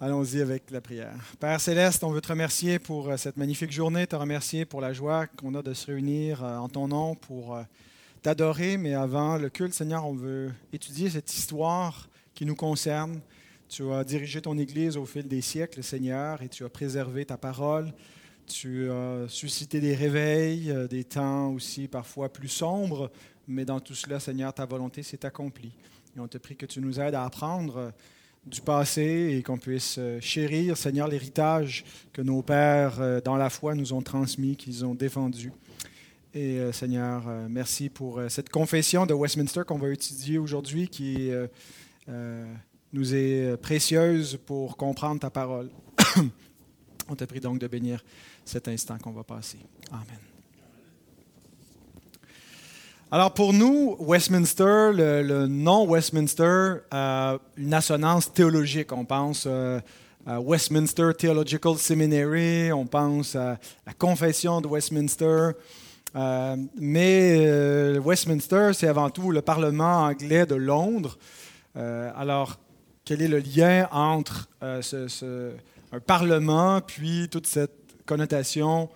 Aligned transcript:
Allons-y 0.00 0.40
avec 0.40 0.70
la 0.70 0.80
prière. 0.80 1.18
Père 1.40 1.60
céleste, 1.60 2.04
on 2.04 2.12
veut 2.12 2.20
te 2.20 2.28
remercier 2.28 2.78
pour 2.78 3.08
euh, 3.08 3.16
cette 3.16 3.36
magnifique 3.36 3.72
journée, 3.72 4.06
te 4.06 4.14
remercier 4.14 4.64
pour 4.64 4.80
la 4.80 4.92
joie 4.92 5.26
qu'on 5.26 5.56
a 5.56 5.62
de 5.62 5.74
se 5.74 5.86
réunir 5.86 6.44
euh, 6.44 6.56
en 6.56 6.68
ton 6.68 6.86
nom 6.86 7.16
pour 7.16 7.56
euh, 7.56 7.64
t'adorer. 8.22 8.76
Mais 8.76 8.94
avant 8.94 9.38
le 9.38 9.48
culte, 9.50 9.74
Seigneur, 9.74 10.06
on 10.06 10.14
veut 10.14 10.52
étudier 10.72 11.10
cette 11.10 11.34
histoire 11.34 12.08
qui 12.32 12.46
nous 12.46 12.54
concerne. 12.54 13.18
Tu 13.68 13.90
as 13.90 14.04
dirigé 14.04 14.40
ton 14.40 14.56
Église 14.56 14.96
au 14.96 15.04
fil 15.04 15.26
des 15.26 15.40
siècles, 15.40 15.82
Seigneur, 15.82 16.42
et 16.42 16.48
tu 16.48 16.64
as 16.64 16.68
préservé 16.68 17.24
ta 17.24 17.36
parole. 17.36 17.92
Tu 18.46 18.88
as 18.92 19.26
suscité 19.26 19.80
des 19.80 19.96
réveils, 19.96 20.72
des 20.88 21.02
temps 21.02 21.48
aussi 21.48 21.88
parfois 21.88 22.32
plus 22.32 22.46
sombres, 22.46 23.10
mais 23.48 23.64
dans 23.64 23.80
tout 23.80 23.96
cela, 23.96 24.20
Seigneur, 24.20 24.54
ta 24.54 24.64
volonté 24.64 25.02
s'est 25.02 25.26
accomplie. 25.26 25.72
Et 26.16 26.20
on 26.20 26.28
te 26.28 26.38
prie 26.38 26.54
que 26.54 26.66
tu 26.66 26.80
nous 26.80 27.00
aides 27.00 27.16
à 27.16 27.24
apprendre 27.24 27.92
du 28.46 28.60
passé 28.60 29.36
et 29.36 29.42
qu'on 29.42 29.58
puisse 29.58 29.96
euh, 29.98 30.20
chérir, 30.20 30.76
Seigneur, 30.76 31.08
l'héritage 31.08 31.84
que 32.12 32.22
nos 32.22 32.42
pères 32.42 33.00
euh, 33.00 33.20
dans 33.20 33.36
la 33.36 33.50
foi 33.50 33.74
nous 33.74 33.92
ont 33.92 34.02
transmis, 34.02 34.56
qu'ils 34.56 34.84
ont 34.84 34.94
défendu. 34.94 35.52
Et 36.34 36.58
euh, 36.58 36.72
Seigneur, 36.72 37.24
merci 37.48 37.88
pour 37.88 38.20
cette 38.28 38.48
confession 38.48 39.06
de 39.06 39.14
Westminster 39.14 39.62
qu'on 39.66 39.78
va 39.78 39.90
étudier 39.90 40.38
aujourd'hui 40.38 40.88
qui 40.88 41.30
nous 42.92 43.14
est 43.14 43.56
précieuse 43.58 44.38
pour 44.46 44.76
comprendre 44.76 45.20
ta 45.20 45.30
parole. 45.30 45.70
On 47.10 47.16
te 47.16 47.24
prie 47.24 47.40
donc 47.40 47.58
de 47.58 47.66
bénir 47.66 48.04
cet 48.44 48.68
instant 48.68 48.98
qu'on 48.98 49.12
va 49.12 49.24
passer. 49.24 49.58
Amen. 49.90 50.27
Alors 53.10 53.32
pour 53.32 53.54
nous, 53.54 53.96
Westminster, 54.00 54.90
le, 54.92 55.46
nom 55.46 55.88
Westminster 55.88 56.80
a 56.90 57.38
une 57.56 57.72
assonance 57.72 58.30
théologique. 58.30 58.92
On 58.92 59.06
pense 59.06 59.44
euh, 59.46 59.80
à 60.26 60.38
Westminster 60.38 61.12
Theological 61.16 61.78
Seminary, 61.78 62.70
on 62.70 62.84
pense 62.84 63.34
à 63.34 63.58
la 63.86 63.94
confession 63.94 64.60
de 64.60 64.66
Westminster. 64.66 65.52
Euh, 66.16 66.56
mais 66.78 67.46
euh, 67.46 67.98
Westminster, 67.98 68.72
c'est 68.74 68.88
avant 68.88 69.08
tout 69.08 69.30
le 69.30 69.40
Parlement 69.40 70.02
anglais 70.04 70.44
de 70.44 70.56
Londres. 70.56 71.16
alors, 71.74 72.58
quel 73.06 73.22
est 73.22 73.28
le 73.28 73.38
lien 73.38 73.88
entre 73.90 74.50
un 74.60 76.00
Parlement 76.00 76.82
puis 76.82 77.28
toute 77.30 77.46
cette 77.46 78.04
connotation 78.04 78.90
euh, 78.90 78.94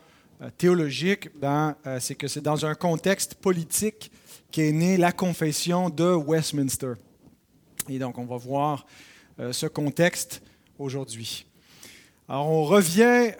théologique, 0.50 1.28
ben, 1.38 1.76
euh, 1.86 1.98
c'est 2.00 2.16
que 2.16 2.26
c'est 2.26 2.40
dans 2.40 2.66
un 2.66 2.74
contexte 2.74 3.36
politique 3.36 4.10
qu'est 4.50 4.72
née 4.72 4.96
la 4.96 5.12
confession 5.12 5.88
de 5.88 6.14
Westminster. 6.14 6.94
Et 7.88 7.98
donc, 7.98 8.18
on 8.18 8.24
va 8.24 8.36
voir 8.36 8.86
euh, 9.38 9.52
ce 9.52 9.66
contexte 9.66 10.42
aujourd'hui. 10.78 11.46
Alors, 12.28 12.48
on 12.48 12.64
revient 12.64 13.32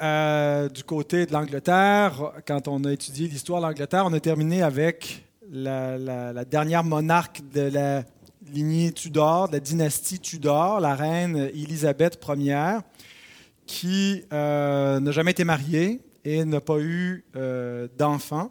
du 0.73 0.85
côté 0.85 1.27
de 1.27 1.33
l'Angleterre. 1.33 2.33
Quand 2.47 2.69
on 2.69 2.85
a 2.85 2.93
étudié 2.93 3.27
l'histoire 3.27 3.61
de 3.61 3.67
l'Angleterre, 3.67 4.05
on 4.07 4.13
a 4.13 4.21
terminé 4.21 4.63
avec 4.63 5.25
la, 5.51 6.45
dernière 6.45 6.85
monarque 6.85 7.41
de 7.53 7.63
la 7.63 8.05
lignée 8.53 8.93
Tudor, 8.93 9.49
de 9.49 9.55
la 9.55 9.61
dynastie 9.61 10.21
Tudor, 10.21 10.81
la 10.81 10.95
reine 10.95 11.51
Élisabeth 11.55 12.19
Ier, 12.37 12.79
qui 13.67 14.25
n'a 14.31 15.11
jamais 15.11 15.31
été 15.31 15.45
mariée, 15.45 16.01
et 16.25 16.45
n'a 16.45 16.61
pas 16.61 16.79
eu 16.81 17.25
euh, 17.37 17.89
d'enfant. 17.97 18.51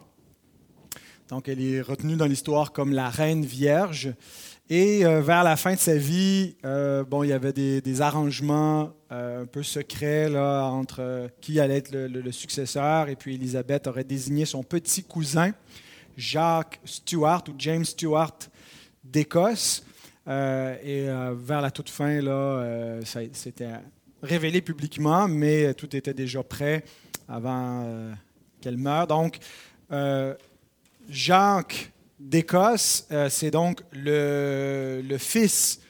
Donc, 1.28 1.48
elle 1.48 1.62
est 1.62 1.80
retenue 1.80 2.16
dans 2.16 2.26
l'histoire 2.26 2.72
comme 2.72 2.92
la 2.92 3.08
reine 3.08 3.44
vierge. 3.44 4.12
Et 4.68 5.04
euh, 5.04 5.20
vers 5.20 5.44
la 5.44 5.56
fin 5.56 5.74
de 5.74 5.78
sa 5.78 5.96
vie, 5.96 6.56
euh, 6.64 7.04
bon, 7.04 7.22
il 7.22 7.30
y 7.30 7.32
avait 7.32 7.52
des, 7.52 8.00
arrangements 8.00 8.92
un 9.10 9.44
peu 9.44 9.62
secrets 9.62 10.28
là, 10.28 10.64
entre 10.64 11.28
qui 11.40 11.60
allait 11.60 11.78
être 11.78 11.92
le, 11.92 12.32
successeur. 12.32 13.08
Et 13.08 13.16
puis, 13.16 13.34
Élisabeth 13.34 13.86
aurait 13.86 14.04
désigné 14.04 14.44
son 14.44 14.62
petit 14.62 15.02
cousin, 15.02 15.52
Jacques 16.16 16.80
Stuart 16.84 17.44
ou 17.48 17.54
James 17.58 17.84
Stuart 17.84 18.38
d'Écosse. 19.04 19.84
et 20.26 21.06
vers 21.34 21.60
la 21.60 21.70
toute 21.70 21.90
fin, 21.90 22.20
là, 22.20 23.00
c'était 23.04 23.68
révélé 24.22 24.60
publiquement, 24.60 25.28
mais 25.28 25.74
tout 25.74 25.94
était 25.96 26.14
déjà 26.14 26.42
prêt 26.42 26.84
avant 27.28 27.82
euh, 27.84 28.12
qu'elle 28.60 28.76
meure. 28.76 29.06
Donc, 29.06 29.38
euh, 29.90 30.34
Jacques 31.08 31.92
d'Écosse, 32.18 33.06
euh, 33.10 33.28
c'est 33.28 33.50
donc 33.50 33.82
le, 33.92 35.16
fils 35.18 35.80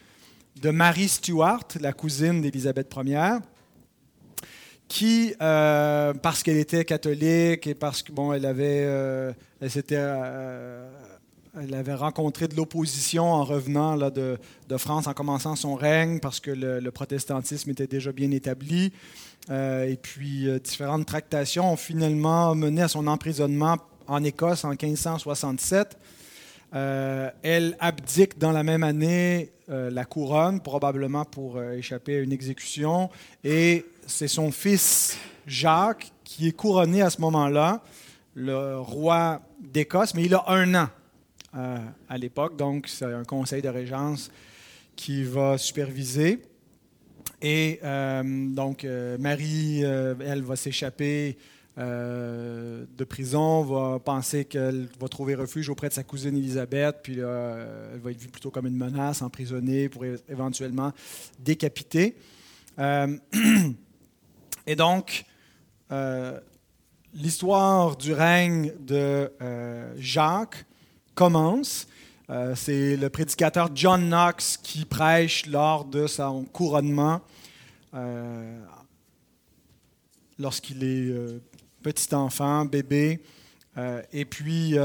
de 0.60 0.70
Marie 0.70 1.08
Stuart, 1.08 1.68
la 1.80 1.92
cousine 1.92 2.40
d'Élisabeth 2.40 2.94
Ier, 3.04 3.38
qui, 4.88 5.34
parce 5.38 6.42
qu'elle 6.42 6.58
était 6.58 6.84
catholique 6.84 7.66
et 7.66 7.74
parce 7.74 8.02
que 8.02 8.12
bon, 8.12 8.34
elle 8.34 8.44
avait, 8.44 8.86
elle 9.60 9.70
elle 11.60 11.74
avait 11.74 11.94
rencontré 11.94 12.48
de 12.48 12.56
l'opposition 12.56 13.24
en 13.24 13.44
revenant 13.44 13.96
de, 13.96 14.38
France, 14.78 15.06
en 15.06 15.12
commençant 15.12 15.54
son 15.54 15.74
règne, 15.74 16.18
parce 16.18 16.40
que 16.40 16.50
le 16.50 16.90
protestantisme 16.90 17.70
était 17.70 17.86
déjà 17.86 18.12
bien 18.12 18.30
établi. 18.30 18.92
Euh, 19.50 19.84
et 19.84 19.96
puis, 19.96 20.48
euh, 20.48 20.58
différentes 20.58 21.06
tractations 21.06 21.72
ont 21.72 21.76
finalement 21.76 22.54
mené 22.54 22.82
à 22.82 22.88
son 22.88 23.06
emprisonnement 23.06 23.76
en 24.06 24.22
Écosse 24.22 24.64
en 24.64 24.70
1567. 24.70 25.98
Euh, 26.74 27.30
elle 27.42 27.76
abdique 27.80 28.38
dans 28.38 28.52
la 28.52 28.62
même 28.62 28.82
année 28.82 29.50
la 29.68 30.04
couronne, 30.04 30.60
probablement 30.60 31.24
pour 31.24 31.62
échapper 31.62 32.16
à 32.16 32.20
une 32.20 32.32
exécution. 32.32 33.08
Et 33.42 33.86
c'est 34.06 34.28
son 34.28 34.52
fils 34.52 35.16
Jacques 35.46 36.12
qui 36.24 36.48
est 36.48 36.52
couronné 36.52 37.00
à 37.00 37.08
ce 37.08 37.22
moment-là, 37.22 37.82
le 38.34 38.78
roi 38.78 39.40
d'Écosse, 39.62 40.12
mais 40.12 40.24
il 40.24 40.34
a 40.34 40.44
un 40.48 40.74
an 40.74 40.88
à 41.54 42.18
l'époque, 42.18 42.56
donc 42.56 42.88
c'est 42.88 43.04
un 43.04 43.24
conseil 43.24 43.60
de 43.60 43.68
régence 43.68 44.30
qui 44.96 45.24
va 45.24 45.58
superviser. 45.58 46.42
Et 47.40 47.80
euh, 47.82 48.22
donc, 48.48 48.84
euh, 48.84 49.18
Marie, 49.18 49.80
euh, 49.84 50.14
elle 50.24 50.42
va 50.42 50.56
s'échapper 50.56 51.36
de 51.74 53.04
prison, 53.04 53.62
va 53.62 53.98
penser 53.98 54.44
qu'elle 54.44 54.88
va 55.00 55.08
trouver 55.08 55.34
refuge 55.34 55.70
auprès 55.70 55.88
de 55.88 55.94
sa 55.94 56.02
cousine 56.02 56.36
Élisabeth, 56.36 56.96
puis 57.02 57.14
elle 57.14 57.98
va 57.98 58.10
être 58.10 58.20
vue 58.20 58.28
plutôt 58.28 58.50
comme 58.50 58.66
une 58.66 58.76
menace, 58.76 59.22
emprisonnée 59.22 59.88
pour 59.88 60.04
éventuellement 60.04 60.92
décapiter. 61.38 62.14
et 64.66 64.76
donc, 64.76 65.24
l'histoire 67.14 67.96
du 67.96 68.12
règne 68.12 68.74
de 68.78 69.32
Jacques 69.96 70.66
commence. 71.14 71.86
c'est 72.54 72.96
le 72.96 73.08
prédicateur 73.10 73.70
John 73.74 74.08
Knox 74.08 74.56
qui 74.62 74.84
prêche 74.84 75.46
lors 75.46 75.84
de 75.84 76.06
son 76.06 76.44
couronnement 76.44 77.20
euh, 77.94 78.58
lorsqu'il 80.38 80.82
est 80.82 81.10
euh, 81.10 81.42
petit 81.82 82.14
enfant, 82.14 82.64
bébé. 82.64 83.20
Euh, 83.76 84.02
et 84.12 84.24
puis, 84.24 84.76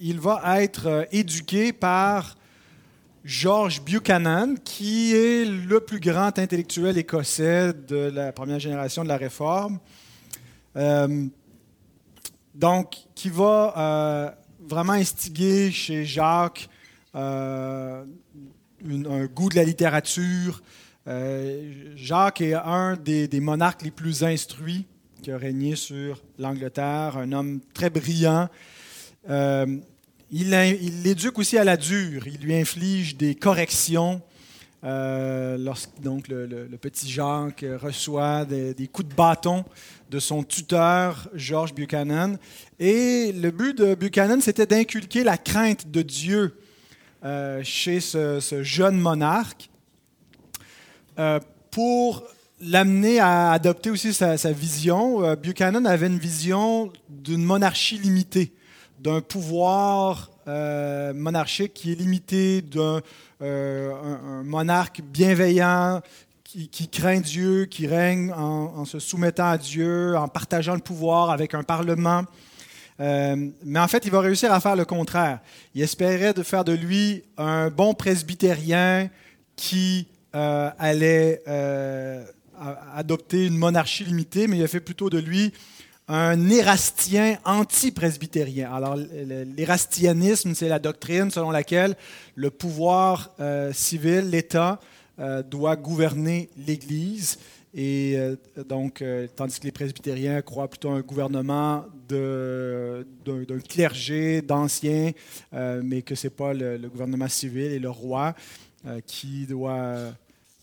il 0.00 0.20
va 0.20 0.62
être 0.62 1.06
éduqué 1.12 1.72
par 1.72 2.36
George 3.24 3.82
Buchanan, 3.82 4.56
qui 4.64 5.14
est 5.14 5.44
le 5.44 5.80
plus 5.80 6.00
grand 6.00 6.36
intellectuel 6.38 6.98
écossais 6.98 7.72
de 7.72 8.10
la 8.12 8.32
première 8.32 8.58
génération 8.58 9.04
de 9.04 9.08
la 9.08 9.16
Réforme. 9.16 9.78
donc, 12.54 12.96
qui 13.14 13.28
va 13.28 14.37
vraiment 14.60 14.94
instiguer 14.94 15.70
chez 15.70 16.04
Jacques 16.04 16.68
un 18.84 19.26
goût 19.26 19.48
de 19.48 19.56
la 19.56 19.64
littérature, 19.64 20.62
euh, 21.06 21.72
Jacques 21.96 22.40
est 22.40 22.54
un 22.54 22.96
des, 22.96 23.28
monarques 23.40 23.82
les 23.82 23.90
plus 23.90 24.22
instruits 24.24 24.86
qui 25.22 25.32
a 25.32 25.38
régné 25.38 25.74
sur 25.74 26.22
l'Angleterre, 26.38 27.16
un 27.16 27.32
homme 27.32 27.60
très 27.74 27.90
brillant. 27.90 28.48
Euh, 29.28 29.78
il 30.30 30.50
l'éduque 31.02 31.38
aussi 31.38 31.56
à 31.56 31.64
la 31.64 31.76
dure, 31.76 32.26
il 32.26 32.40
lui 32.40 32.54
inflige 32.54 33.16
des 33.16 33.34
corrections. 33.34 34.20
Euh, 34.84 35.56
lorsque 35.58 36.00
donc, 36.00 36.28
le, 36.28 36.68
petit 36.80 37.10
Jacques 37.10 37.64
reçoit 37.80 38.44
des, 38.44 38.88
coups 38.92 39.08
de 39.08 39.14
bâton 39.14 39.64
de 40.10 40.18
son 40.18 40.42
tuteur, 40.42 41.28
George 41.34 41.74
Buchanan. 41.74 42.38
Et 42.78 43.32
le 43.32 43.50
but 43.50 43.76
de 43.76 43.94
Buchanan, 43.94 44.40
c'était 44.40 44.66
d'inculquer 44.66 45.24
la 45.24 45.36
crainte 45.36 45.90
de 45.90 46.02
Dieu 46.02 46.54
chez 47.62 48.00
ce, 48.00 48.60
jeune 48.62 48.98
monarque. 48.98 49.68
Euh, 51.18 51.40
pour 51.72 52.24
l'amener 52.60 53.18
à 53.18 53.50
adopter 53.50 53.90
aussi 53.90 54.12
sa, 54.14 54.36
vision, 54.52 55.24
euh, 55.24 55.36
Buchanan 55.36 55.84
avait 55.84 56.06
une 56.06 56.18
vision 56.18 56.92
d'une 57.08 57.42
monarchie 57.42 57.98
limitée, 57.98 58.52
d'un 59.00 59.20
pouvoir 59.20 60.30
euh, 60.46 61.12
monarchique 61.14 61.74
qui 61.74 61.92
est 61.92 61.94
limité, 61.94 62.62
d'un 62.62 63.02
monarque 64.44 65.00
bienveillant 65.02 66.00
qui, 66.70 66.88
craint 66.88 67.20
Dieu, 67.20 67.66
qui 67.66 67.86
règne 67.86 68.32
en, 68.32 68.84
se 68.84 68.98
soumettant 68.98 69.50
à 69.50 69.58
Dieu, 69.58 70.16
en 70.16 70.28
partageant 70.28 70.74
le 70.74 70.80
pouvoir 70.80 71.30
avec 71.30 71.54
un 71.54 71.62
parlement. 71.62 72.24
Euh, 73.00 73.50
mais 73.64 73.78
en 73.78 73.86
fait, 73.86 74.04
il 74.06 74.10
va 74.10 74.20
réussir 74.20 74.52
à 74.52 74.60
faire 74.60 74.74
le 74.74 74.84
contraire. 74.84 75.40
Il 75.74 75.82
espérait 75.82 76.32
de 76.32 76.42
faire 76.42 76.64
de 76.64 76.72
lui 76.72 77.22
un 77.36 77.70
bon 77.70 77.94
presbytérien 77.94 79.10
qui 79.56 80.08
euh, 80.34 80.70
allait 80.78 81.42
euh, 81.48 82.24
adopter 82.94 83.46
une 83.46 83.56
monarchie 83.56 84.04
limitée, 84.04 84.48
mais 84.48 84.56
il 84.58 84.64
a 84.64 84.68
fait 84.68 84.80
plutôt 84.80 85.10
de 85.10 85.18
lui 85.18 85.52
un 86.08 86.48
érastien 86.48 87.38
anti-presbytérien. 87.44 88.72
Alors, 88.72 88.96
l'érastianisme, 88.96 90.54
c'est 90.54 90.68
la 90.68 90.78
doctrine 90.78 91.30
selon 91.30 91.50
laquelle 91.50 91.96
le 92.34 92.50
pouvoir 92.50 93.30
civil, 93.72 94.30
l'État, 94.30 94.80
euh, 95.20 95.42
doit 95.42 95.74
gouverner 95.74 96.48
l'Église. 96.64 97.40
Et 97.74 98.14
euh, 98.16 98.36
donc, 98.68 99.02
euh, 99.02 99.26
tandis 99.34 99.58
que 99.58 99.64
les 99.64 99.72
presbytériens 99.72 100.40
croient 100.42 100.68
plutôt 100.68 100.90
un 100.90 101.00
gouvernement 101.00 101.86
d'un 102.08 103.02
clergé, 103.68 104.42
d'anciens, 104.42 105.10
mais 105.82 106.02
que 106.02 106.14
ce 106.14 106.28
n'est 106.28 106.30
pas 106.30 106.54
le, 106.54 106.88
gouvernement 106.88 107.26
civil 107.26 107.72
et 107.72 107.80
le 107.80 107.90
roi 107.90 108.34
qui 109.06 109.44
doit 109.44 110.12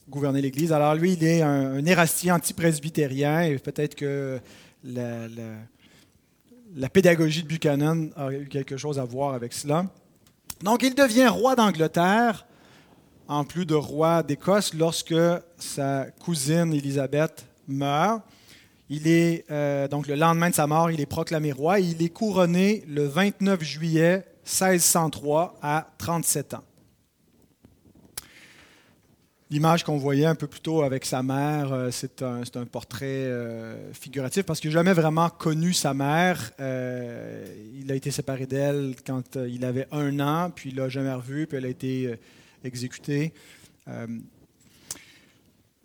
gouverner 0.07 0.41
l'Église. 0.41 0.71
Alors 0.71 0.95
lui, 0.95 1.13
il 1.13 1.23
est 1.25 1.41
un, 1.41 1.85
un 1.85 2.33
anti-presbytérien 2.33 3.41
et 3.41 3.57
peut-être 3.57 3.95
que 3.95 4.39
la, 4.85 6.89
pédagogie 6.89 7.43
de 7.43 7.47
Buchanan 7.47 8.09
a 8.15 8.31
eu 8.31 8.47
quelque 8.47 8.77
chose 8.77 8.99
à 8.99 9.03
voir 9.03 9.33
avec 9.33 9.53
cela. 9.53 9.87
Donc 10.63 10.83
il 10.83 10.95
devient 10.95 11.27
roi 11.27 11.55
d'Angleterre 11.55 12.45
en 13.27 13.43
plus 13.43 13.65
de 13.65 13.75
roi 13.75 14.23
d'Écosse 14.23 14.73
lorsque 14.73 15.15
sa 15.57 16.05
cousine 16.23 16.73
Élisabeth 16.73 17.45
meurt. 17.67 18.21
Il 18.89 19.07
est 19.07 19.45
euh, 19.49 19.87
donc 19.87 20.07
le 20.07 20.13
lendemain 20.13 20.51
de 20.51 20.55
sa 20.55 20.67
mort, 20.67 20.91
il 20.91 21.01
est 21.01 21.07
proclamé 21.07 21.51
roi. 21.51 21.79
Et 21.79 21.83
il 21.83 22.03
est 22.03 22.09
couronné 22.09 22.83
le 22.87 23.07
29 23.07 23.63
juillet 23.63 24.25
1603 24.45 25.57
à 25.61 25.87
37 25.97 26.53
ans. 26.53 26.63
L'image 29.51 29.83
qu'on 29.83 29.97
voyait 29.97 30.25
un 30.25 30.35
peu 30.35 30.47
plus 30.47 30.61
tôt 30.61 30.81
avec 30.81 31.05
sa 31.05 31.21
mère, 31.21 31.71
euh, 31.71 31.89
c'est 31.91 32.23
un, 32.23 32.43
portrait 32.65 33.05
euh, 33.05 33.93
figuratif 33.93 34.43
parce 34.43 34.59
qu'il 34.59 34.71
n'a 34.71 34.75
jamais 34.75 34.93
vraiment 34.93 35.29
connu 35.29 35.71
sa 35.71 35.93
mère. 35.93 36.51
il 36.59 37.91
a 37.91 37.95
été 37.95 38.09
séparé 38.09 38.47
d'elle 38.47 38.95
quand 39.05 39.35
il 39.35 39.63
avait 39.63 39.87
un 39.91 40.19
an, 40.19 40.49
puis 40.49 40.71
il 40.71 40.75
l'a 40.75 40.89
jamais 40.89 41.13
revue, 41.13 41.45
puis 41.45 41.57
elle 41.57 41.65
a 41.65 41.69
été 41.69 42.17
exécuté. 42.63 43.33
Euh, 43.87 44.07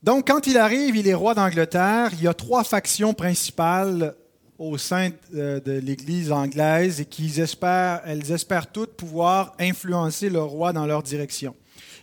donc, 0.03 0.27
quand 0.27 0.47
il 0.47 0.57
arrive, 0.57 0.97
il 0.97 1.07
est 1.07 1.15
roi 1.15 1.35
d'Angleterre. 1.35 2.11
Il 2.15 2.23
y 2.23 2.29
a 2.29 2.35
trois 2.35 2.65
factions 2.65 3.13
principales 3.13 4.15
au 4.59 4.77
sein 4.79 5.11
de, 5.33 5.63
l'Église 5.67 6.33
anglaise 6.33 7.01
et 7.01 7.05
qui 7.05 7.41
espèrent, 7.41 8.03
elles 8.05 8.31
espèrent 8.33 8.71
toutes 8.71 8.93
pouvoir 8.93 9.55
influencer 9.59 10.29
le 10.29 10.43
roi 10.43 10.73
dans 10.73 10.87
leur 10.87 11.03
direction. 11.03 11.55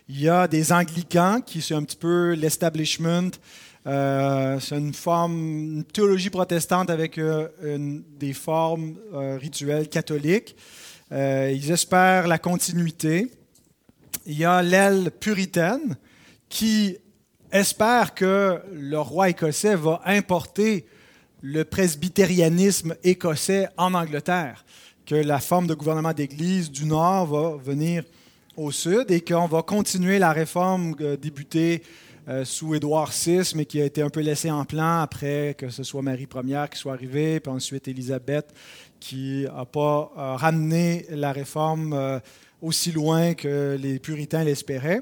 Il 0.10 0.22
y 0.22 0.30
a 0.30 0.48
des 0.48 0.72
anglicans 0.72 1.42
qui 1.42 1.62
sont 1.62 1.76
un 1.76 1.84
petit 1.84 1.98
peu 1.98 2.34
l'establishment. 2.34 3.32
Euh, 3.86 4.60
c'est 4.60 4.78
une 4.78 4.94
forme, 4.94 5.38
une 5.78 5.84
théologie 5.84 6.30
protestante 6.30 6.90
avec 6.90 7.18
euh, 7.18 7.48
des 8.20 8.34
formes 8.34 8.96
rituelles 9.14 9.90
catholiques. 9.90 10.56
ils 11.12 11.72
espèrent 11.72 12.28
la 12.28 12.38
continuité 12.38 13.32
il 14.28 14.38
y 14.38 14.46
a 14.46 14.62
l'aile 14.62 15.10
puritaine 15.10 15.96
qui 16.50 16.98
espère 17.52 18.14
que 18.14 18.62
le 18.74 19.00
roi 19.00 19.30
écossais 19.30 19.76
va 19.76 20.02
importer 20.06 20.86
le 21.42 21.64
presbytérianisme 21.64 22.96
écossais 23.04 23.70
en 23.78 23.94
Angleterre, 23.94 24.66
que 25.06 25.16
la 25.16 25.40
forme 25.40 25.66
de 25.66 25.74
gouvernement 25.74 26.12
d'Église 26.12 26.70
du 26.70 26.86
Nord 26.86 27.28
va 27.28 27.56
venir 27.56 28.04
au 28.58 28.72
Sud 28.72 29.12
et 29.12 29.22
qu'on 29.22 29.46
va 29.46 29.62
continuer 29.62 30.18
la 30.18 30.34
réforme 30.34 30.96
euh, 31.00 31.16
débutée 31.16 31.84
euh, 32.28 32.44
sous 32.44 32.74
Édouard 32.74 33.12
VI, 33.12 33.54
mais 33.56 33.66
qui 33.66 33.80
a 33.80 33.86
été 33.86 34.02
un 34.02 34.10
peu 34.10 34.20
laissée 34.20 34.52
en 34.52 34.66
plan 34.66 35.00
après 35.00 35.56
que 35.58 35.70
ce 35.70 35.84
soit 35.84 36.02
Marie 36.02 36.28
Ière 36.44 36.70
qui 36.70 36.80
soit 36.80 36.94
arrivée, 36.94 37.40
puis 37.40 37.52
ensuite 37.52 37.88
Élisabeth 37.88 38.54
qui 39.00 39.46
n'a 39.46 39.64
pas 39.66 40.12
euh, 40.18 40.36
ramené 40.36 41.06
la 41.12 41.32
réforme 41.32 42.20
aussi 42.62 42.92
loin 42.92 43.36
que 43.36 43.78
les 43.80 44.00
puritains 44.00 44.44
l'espéraient. 44.44 45.02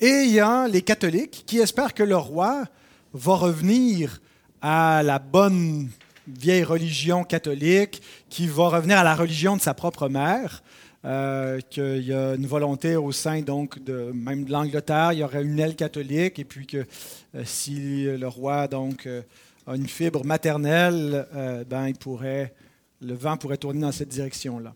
Et 0.00 0.22
il 0.24 0.30
y 0.30 0.40
a 0.40 0.68
les 0.68 0.82
catholiques 0.82 1.42
qui 1.44 1.58
espèrent 1.58 1.94
que 1.94 2.04
le 2.04 2.16
roi 2.16 2.64
va 3.12 3.34
revenir 3.34 4.20
à 4.60 5.02
la 5.02 5.18
bonne 5.18 5.88
vieille 6.28 6.62
religion 6.62 7.24
catholique, 7.24 8.00
qui 8.30 8.46
va 8.46 8.68
revenir 8.68 8.98
à 8.98 9.04
la 9.04 9.16
religion 9.16 9.56
de 9.56 9.60
sa 9.60 9.74
propre 9.74 10.08
mère, 10.08 10.62
euh, 11.04 11.58
qu'il 11.68 12.04
y 12.04 12.12
a 12.12 12.34
une 12.34 12.46
volonté 12.46 12.94
au 12.94 13.10
sein 13.10 13.40
donc 13.40 13.82
de 13.82 14.12
même 14.14 14.44
de 14.44 14.52
l'Angleterre, 14.52 15.12
il 15.12 15.18
y 15.18 15.24
aurait 15.24 15.42
une 15.42 15.58
aile 15.58 15.74
catholique, 15.74 16.38
et 16.38 16.44
puis 16.44 16.64
que 16.64 16.86
euh, 17.34 17.42
si 17.44 18.04
le 18.04 18.28
roi 18.28 18.68
donc 18.68 19.06
euh, 19.06 19.22
a 19.66 19.74
une 19.74 19.88
fibre 19.88 20.24
maternelle, 20.24 21.26
ben 21.68 21.88
il 21.88 21.96
pourrait, 21.96 22.52
le 23.00 23.14
vent 23.14 23.36
pourrait 23.36 23.56
tourner 23.56 23.80
dans 23.80 23.92
cette 23.92 24.10
direction-là. 24.10 24.74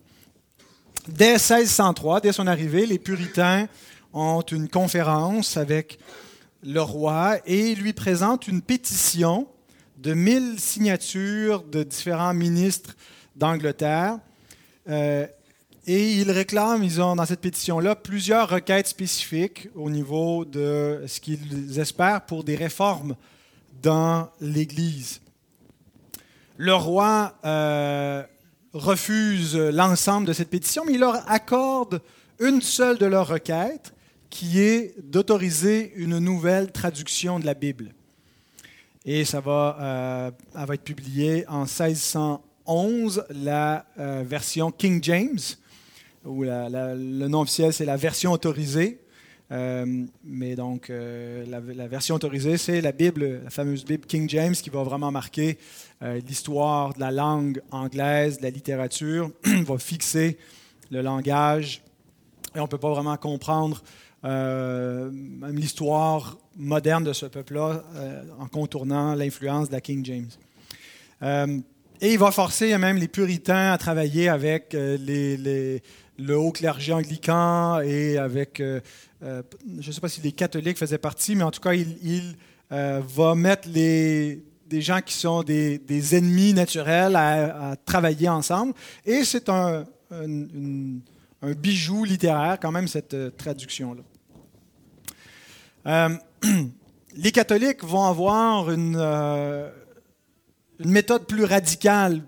Dès 1.08 1.34
1603, 1.34 2.20
dès 2.20 2.32
son 2.32 2.48
arrivée, 2.48 2.86
les 2.86 2.98
puritains 2.98 3.68
ont 4.12 4.42
une 4.42 4.68
conférence 4.68 5.56
avec 5.56 5.98
le 6.64 6.80
roi 6.80 7.38
et 7.46 7.74
lui 7.76 7.92
présentent 7.92 8.48
une 8.48 8.62
pétition 8.62 9.46
de 9.98 10.14
1000 10.14 10.58
signatures 10.58 11.62
de 11.62 11.82
différents 11.82 12.34
ministres 12.34 12.96
d'Angleterre. 13.36 14.18
Et 15.88 16.14
ils 16.14 16.30
réclament, 16.32 16.82
ils 16.82 17.00
ont 17.00 17.14
dans 17.14 17.26
cette 17.26 17.40
pétition-là 17.40 17.94
plusieurs 17.94 18.48
requêtes 18.48 18.88
spécifiques 18.88 19.68
au 19.76 19.88
niveau 19.88 20.44
de 20.44 21.04
ce 21.06 21.20
qu'ils 21.20 21.78
espèrent 21.78 22.26
pour 22.26 22.42
des 22.42 22.56
réformes 22.56 23.14
dans 23.82 24.28
l'Église. 24.40 25.20
Le 26.56 26.74
roi 26.74 27.34
euh, 27.44 28.24
refuse 28.72 29.56
l'ensemble 29.56 30.26
de 30.26 30.32
cette 30.32 30.50
pétition, 30.50 30.84
mais 30.84 30.94
il 30.94 31.00
leur 31.00 31.30
accorde 31.30 32.00
une 32.40 32.62
seule 32.62 32.98
de 32.98 33.06
leurs 33.06 33.28
requêtes, 33.28 33.92
qui 34.28 34.60
est 34.60 34.94
d'autoriser 35.00 35.92
une 35.94 36.18
nouvelle 36.18 36.72
traduction 36.72 37.38
de 37.38 37.46
la 37.46 37.54
Bible. 37.54 37.94
Et 39.04 39.24
ça 39.24 39.40
va, 39.40 39.78
euh, 39.80 40.30
va 40.52 40.74
être 40.74 40.82
publié 40.82 41.46
en 41.46 41.60
1611, 41.60 43.24
la 43.30 43.86
euh, 44.00 44.24
version 44.26 44.72
King 44.72 44.98
James, 45.02 45.38
où 46.26 46.44
le 46.44 47.26
nom 47.28 47.40
officiel 47.40 47.72
c'est 47.72 47.84
la 47.84 47.96
version 47.96 48.32
autorisée. 48.32 49.00
Euh, 49.52 50.04
mais 50.24 50.56
donc, 50.56 50.90
euh, 50.90 51.44
la, 51.46 51.86
version 51.86 52.16
autorisée, 52.16 52.56
c'est 52.56 52.80
la 52.80 52.92
Bible, 52.92 53.42
la 53.44 53.50
fameuse 53.50 53.84
Bible 53.84 54.06
King 54.06 54.28
James, 54.28 54.54
qui 54.54 54.70
va 54.70 54.82
vraiment 54.82 55.10
marquer 55.10 55.58
euh, 56.02 56.20
l'histoire 56.26 56.94
de 56.94 57.00
la 57.00 57.10
langue 57.10 57.62
anglaise, 57.70 58.38
de 58.38 58.42
la 58.42 58.50
littérature, 58.50 59.30
va 59.44 59.78
fixer 59.78 60.36
le 60.90 61.00
langage. 61.00 61.82
Et 62.54 62.58
on 62.58 62.62
ne 62.62 62.68
peut 62.68 62.78
pas 62.78 62.90
vraiment 62.90 63.16
comprendre 63.16 63.82
même 64.22 65.56
l'histoire 65.56 66.36
moderne 66.56 67.04
de 67.04 67.12
ce 67.12 67.26
peuple-là 67.26 67.84
en 68.40 68.48
contournant 68.48 69.14
l'influence 69.14 69.68
de 69.68 69.72
la 69.74 69.80
King 69.80 70.04
James. 70.04 70.30
et 72.00 72.12
il 72.12 72.18
va 72.18 72.32
forcer 72.32 72.76
même 72.76 72.96
les 72.96 73.06
puritains 73.06 73.70
à 73.70 73.78
travailler 73.78 74.28
avec 74.28 74.72
les, 74.72 75.80
le 76.18 76.36
haut 76.38 76.52
clergé 76.52 76.92
anglican 76.92 77.80
et 77.80 78.18
avec 78.18 78.60
euh, 79.22 79.42
je 79.80 79.88
ne 79.88 79.92
sais 79.92 80.00
pas 80.00 80.08
si 80.08 80.20
les 80.20 80.32
catholiques 80.32 80.78
faisaient 80.78 80.98
partie, 80.98 81.34
mais 81.34 81.42
en 81.42 81.50
tout 81.50 81.60
cas, 81.60 81.72
il, 81.72 82.36
euh, 82.72 83.00
va 83.06 83.34
mettre 83.34 83.68
les, 83.68 84.42
des 84.66 84.82
gens 84.82 85.00
qui 85.00 85.14
sont 85.14 85.42
des, 85.42 86.16
ennemis 86.16 86.52
naturels 86.52 87.16
à, 87.16 87.76
travailler 87.84 88.28
ensemble. 88.28 88.74
Et 89.04 89.24
c'est 89.24 89.48
un, 89.48 89.86
bijou 91.58 92.04
littéraire, 92.04 92.58
quand 92.60 92.72
même, 92.72 92.88
cette 92.88 93.14
euh, 93.14 93.30
traduction-là. 93.30 94.02
les 97.16 97.32
catholiques 97.32 97.84
vont 97.84 98.04
avoir 98.04 98.70
une, 98.70 98.96
une 98.96 100.90
méthode 100.90 101.26
plus 101.26 101.44
radicale 101.44 102.22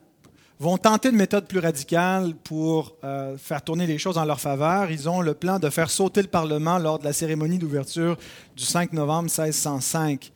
vont 0.61 0.77
tenter 0.77 1.11
une 1.11 1.17
méthode 1.17 1.47
plus 1.47 1.61
radicale 1.61 2.35
pour 2.43 2.97
euh, 3.05 3.37
faire 3.38 3.62
tourner 3.62 3.87
les 3.87 3.99
choses 3.99 4.19
en 4.19 4.25
leur 4.25 4.41
faveur. 4.41 4.91
Ils 4.91 5.09
ont 5.09 5.21
le 5.21 5.35
plan 5.35 5.59
de 5.59 5.71
faire 5.71 5.91
sauter 5.91 6.21
le 6.21 6.29
Parlement 6.29 6.79
lors 6.79 6.99
de 6.99 7.05
la 7.05 7.12
cérémonie 7.12 7.59
d'ouverture 7.59 8.17
du 8.57 8.65
5 8.65 8.93
novembre 8.93 9.25
1605. 9.25 10.33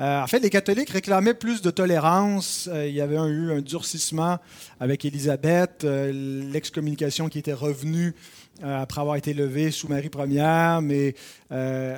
Euh, 0.00 0.22
en 0.22 0.26
fait, 0.26 0.40
les 0.40 0.50
catholiques 0.50 0.90
réclamaient 0.90 1.34
plus 1.34 1.62
de 1.62 1.70
tolérance. 1.70 2.68
Euh, 2.70 2.86
il 2.86 2.94
y 2.94 3.00
avait 3.00 3.16
eu 3.16 3.52
un 3.52 3.60
durcissement 3.60 4.38
avec 4.78 5.04
Élisabeth, 5.04 5.84
l'excommunication 5.84 7.28
qui 7.28 7.38
était 7.38 7.52
revenue 7.52 8.14
après 8.62 9.00
avoir 9.00 9.16
été 9.16 9.32
levé 9.32 9.70
sous 9.70 9.88
Marie 9.88 10.10
Ier. 10.14 10.78
Mais, 10.82 11.14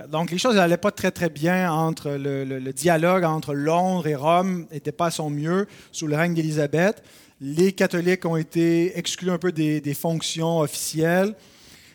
donc 0.08 0.30
les 0.30 0.38
choses 0.38 0.54
n'allaient 0.54 0.76
pas 0.76 0.92
très 0.92 1.10
très 1.10 1.28
bien 1.28 1.72
entre 1.72 2.10
le, 2.10 2.72
dialogue 2.72 3.24
entre 3.24 3.54
Londres 3.54 4.06
et 4.06 4.14
Rome 4.14 4.66
n'était 4.70 4.92
pas 4.92 5.06
à 5.06 5.10
son 5.10 5.30
mieux 5.30 5.66
sous 5.90 6.06
le 6.06 6.16
règne 6.16 6.34
d'Élisabeth. 6.34 7.02
Les 7.40 7.72
catholiques 7.72 8.24
ont 8.26 8.36
été 8.36 8.96
exclus 8.96 9.30
un 9.30 9.38
peu 9.38 9.50
des, 9.50 9.94
fonctions 9.94 10.60
officielles. 10.60 11.34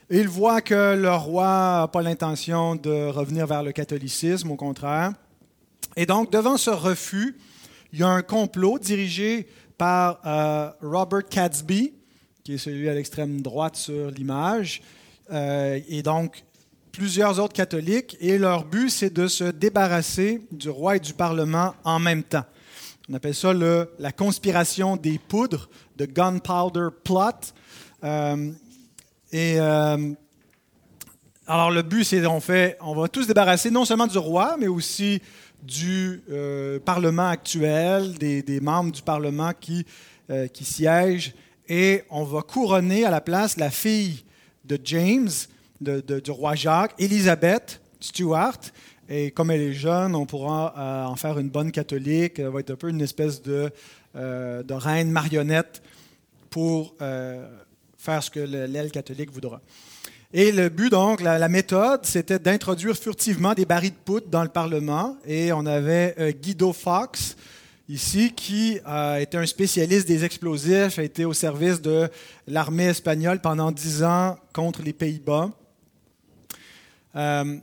Ils 0.10 0.28
voient 0.28 0.62
que 0.62 0.96
le 0.96 1.14
roi 1.14 1.82
n'a 1.82 1.88
pas 1.88 2.02
l'intention 2.02 2.76
de 2.76 3.08
revenir 3.08 3.48
vers 3.48 3.64
le 3.64 3.72
catholicisme, 3.72 4.52
au 4.52 4.56
contraire. 4.56 5.14
Et 5.96 6.06
donc, 6.06 6.32
devant 6.32 6.58
ce 6.58 6.70
refus, 6.70 7.38
il 7.94 8.00
y 8.00 8.04
a 8.04 8.10
un 8.10 8.22
complot 8.22 8.80
dirigé 8.80 9.48
par 9.78 10.20
euh, 10.26 10.72
Robert 10.82 11.28
Cadsby, 11.30 11.94
qui 12.44 12.56
est 12.56 12.58
celui 12.58 12.90
à 12.90 12.94
l'extrême 12.94 13.42
droite 13.42 13.76
sur 13.76 14.12
l'image, 14.12 14.82
euh, 15.32 15.80
et 15.88 16.04
donc 16.04 16.44
plusieurs 16.92 17.40
autres 17.40 17.54
catholiques, 17.54 18.18
et 18.20 18.38
leur 18.38 18.66
but, 18.66 18.90
c'est 18.90 19.14
de 19.14 19.28
se 19.28 19.46
débarrasser 19.46 20.42
du 20.52 20.70
roi 20.70 20.98
et 20.98 21.00
du 21.00 21.14
Parlement 21.14 21.76
en 21.84 22.00
même 22.00 22.24
temps. 22.24 22.46
On 23.12 23.16
appelle 23.16 23.34
ça 23.34 23.54
la 23.98 24.12
conspiration 24.12 24.96
des 24.96 25.18
poudres, 25.18 25.68
de 25.98 26.06
Gunpowder 26.06 26.90
Plot. 27.04 27.54
Euh, 28.04 28.52
et 29.32 29.60
euh, 29.60 30.14
alors 31.48 31.72
le 31.72 31.82
but, 31.82 32.04
c'est 32.04 32.24
on 32.28 32.40
fait, 32.40 32.78
on 32.82 32.94
va 32.94 33.08
tous 33.08 33.24
se 33.24 33.28
débarrasser 33.28 33.72
non 33.72 33.84
seulement 33.84 34.06
du 34.06 34.20
roi, 34.20 34.58
mais 34.60 34.68
aussi 34.68 35.24
du 35.64 36.22
euh, 36.30 36.80
Parlement 36.80 37.30
actuel, 37.30 38.14
des, 38.14 38.60
membres 38.62 38.92
du 38.92 39.02
Parlement 39.02 39.54
qui, 39.60 39.86
siègent, 40.62 41.34
et 41.68 42.04
on 42.12 42.24
va 42.24 42.44
couronner 42.44 43.06
à 43.06 43.10
la 43.10 43.22
place 43.22 43.58
la 43.58 43.72
fille 43.72 44.24
de 44.66 44.80
James, 44.84 45.32
du 45.82 46.32
roi 46.32 46.54
Jacques, 46.54 46.94
Élisabeth 47.00 47.82
Stuart. 48.00 48.60
Et 49.10 49.32
comme 49.32 49.52
elle 49.52 49.62
est 49.62 49.74
jeune, 49.74 50.16
on 50.16 50.26
pourra 50.26 51.08
en 51.10 51.16
faire 51.16 51.40
une 51.40 51.50
bonne 51.50 51.72
catholique. 51.72 52.40
Elle 52.40 52.50
va 52.50 52.60
être 52.60 52.72
un 52.72 52.76
peu 52.76 52.90
une 52.90 53.02
espèce 53.02 53.42
de, 53.42 53.72
de 54.14 54.74
reine 54.74 55.12
marionnette 55.12 55.82
pour 56.52 56.96
faire 57.98 58.24
ce 58.24 58.30
que 58.30 58.40
l'aile 58.40 58.92
catholique 58.92 59.32
voudra. 59.32 59.62
Et 60.32 60.52
le 60.52 60.70
but, 60.70 60.92
donc, 60.92 61.22
la, 61.22 61.50
méthode, 61.50 62.02
c'était 62.06 62.38
d'introduire 62.38 62.96
furtivement 62.96 63.56
des 63.56 63.66
barils 63.66 63.90
de 63.90 63.96
poudre 63.96 64.28
dans 64.28 64.44
le 64.44 64.50
Parlement. 64.50 65.18
Et 65.26 65.52
on 65.52 65.66
avait 65.66 66.14
euh, 66.20 66.32
Guido 66.32 66.72
Fox, 66.72 67.36
ici, 67.88 68.32
qui 68.36 68.80
euh, 68.88 69.18
était 69.18 69.40
un 69.40 69.46
spécialiste 69.48 70.08
des 70.08 70.24
explosifs, 70.24 71.00
a 71.00 71.04
été 71.04 71.26
au 71.26 71.34
service 71.34 71.82
de 71.82 72.08
l'armée 72.46 72.86
espagnole 72.86 73.42
pendant 73.42 73.72
dix 73.72 74.04
ans 74.04 74.38
contre 74.54 74.84
les 74.84 74.94
Pays-Bas. 74.94 75.50
Euh, 77.16 77.58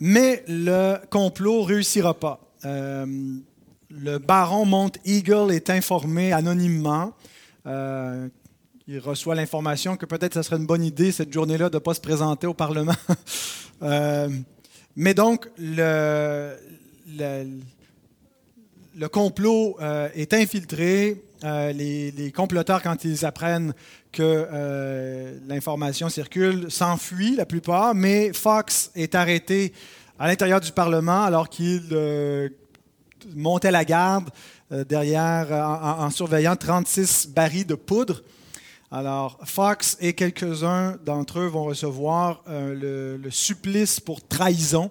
mais 0.00 0.44
le 0.48 0.96
complot 1.10 1.62
réussira 1.62 2.14
pas. 2.14 2.40
le 2.64 4.18
baron 4.18 4.64
Mont 4.64 4.92
Eagle 5.04 5.52
est 5.52 5.70
informé 5.70 6.32
anonymement 6.32 7.14
il 8.88 8.98
reçoit 9.00 9.34
l'information 9.34 9.98
que 9.98 10.06
peut-être 10.06 10.34
ce 10.34 10.42
serait 10.42 10.56
une 10.56 10.66
bonne 10.66 10.82
idée 10.82 11.12
cette 11.12 11.30
journée-là 11.30 11.68
de 11.68 11.76
ne 11.76 11.78
pas 11.78 11.92
se 11.92 12.00
présenter 12.00 12.46
au 12.46 12.54
Parlement. 12.54 12.96
Euh, 13.80 14.28
mais 14.96 15.14
donc, 15.14 15.48
le, 15.56 16.56
complot 19.06 19.76
euh, 19.80 20.08
est 20.14 20.34
infiltré. 20.34 21.22
Euh, 21.44 21.72
les, 21.72 22.32
comploteurs, 22.32 22.82
quand 22.82 23.04
ils 23.04 23.24
apprennent 23.24 23.72
que 24.10 25.38
l'information 25.46 26.08
circule, 26.08 26.70
s'enfuient 26.70 27.36
la 27.36 27.46
plupart, 27.46 27.94
mais 27.94 28.32
Fox 28.32 28.90
est 28.96 29.14
arrêté 29.14 29.72
à 30.18 30.26
l'intérieur 30.26 30.60
du 30.60 30.72
Parlement 30.72 31.22
alors 31.22 31.48
qu'il 31.48 31.82
montait 33.36 33.70
la 33.70 33.84
garde 33.84 34.30
derrière 34.88 35.52
en, 35.52 36.10
surveillant 36.10 36.56
36 36.56 37.28
barils 37.28 37.66
de 37.66 37.76
poudre. 37.76 38.22
Alors, 38.90 39.38
Fox 39.44 39.98
et 40.00 40.14
quelques-uns 40.14 40.96
d'entre 41.04 41.40
eux 41.40 41.46
vont 41.46 41.64
recevoir 41.64 42.42
euh, 42.48 43.18
le, 43.18 43.30
supplice 43.30 44.00
pour 44.00 44.26
trahison. 44.26 44.90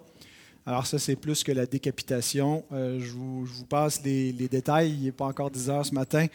Alors, 0.68 0.86
ça, 0.86 1.00
c'est 1.00 1.16
plus 1.16 1.44
que 1.44 1.52
la 1.52 1.66
décapitation. 1.66 2.64
Euh, 2.72 3.00
je, 3.00 3.12
vous, 3.12 3.66
passe 3.68 4.02
les, 4.04 4.34
détails. 4.34 4.92
Il 4.92 5.06
n'est 5.06 5.12
pas 5.12 5.26
encore 5.26 5.50
10 5.50 5.70
heures 5.70 5.86
ce 5.86 5.94
matin. 5.96 6.28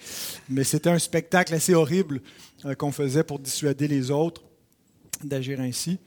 Mais 0.48 0.64
c'était 0.64 0.90
un 0.90 0.98
spectacle 0.98 1.54
assez 1.54 1.74
horrible 1.74 2.20
euh, 2.64 2.74
qu'on 2.74 2.90
faisait 2.90 3.22
pour 3.22 3.38
dissuader 3.38 3.86
les 3.86 4.10
autres 4.10 4.42
d'agir 5.22 5.60
ainsi. 5.60 5.98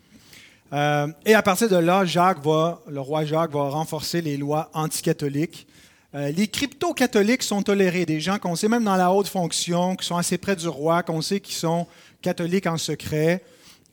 et 1.26 1.34
à 1.34 1.42
partir 1.42 1.70
de 1.70 1.78
là, 1.78 2.04
Jacques 2.04 2.44
va, 2.44 2.82
le 2.90 3.00
roi 3.00 3.24
Jacques 3.24 3.54
va 3.54 3.70
renforcer 3.70 4.20
les 4.20 4.36
lois 4.36 4.70
anticatholiques 4.74 5.68
euh, 6.16 6.32
les 6.32 6.48
crypto-catholiques 6.48 7.44
sont 7.44 7.62
tolérés, 7.62 8.06
des 8.06 8.22
gens 8.22 8.40
qu'on 8.40 8.56
sait 8.56 8.70
même 8.70 8.86
dans 8.86 8.96
la 8.96 9.12
haute 9.12 9.28
fonction, 9.28 9.98
qui 9.98 10.06
sont 10.06 10.16
assez 10.16 10.38
près 10.38 10.56
du 10.56 10.68
roi, 10.70 11.04
qu'on 11.04 11.22
sait 11.22 11.42
qu'ils 11.42 11.56
sont 11.56 11.88
catholiques 12.22 12.68
en 12.68 12.78
secret, 12.78 13.44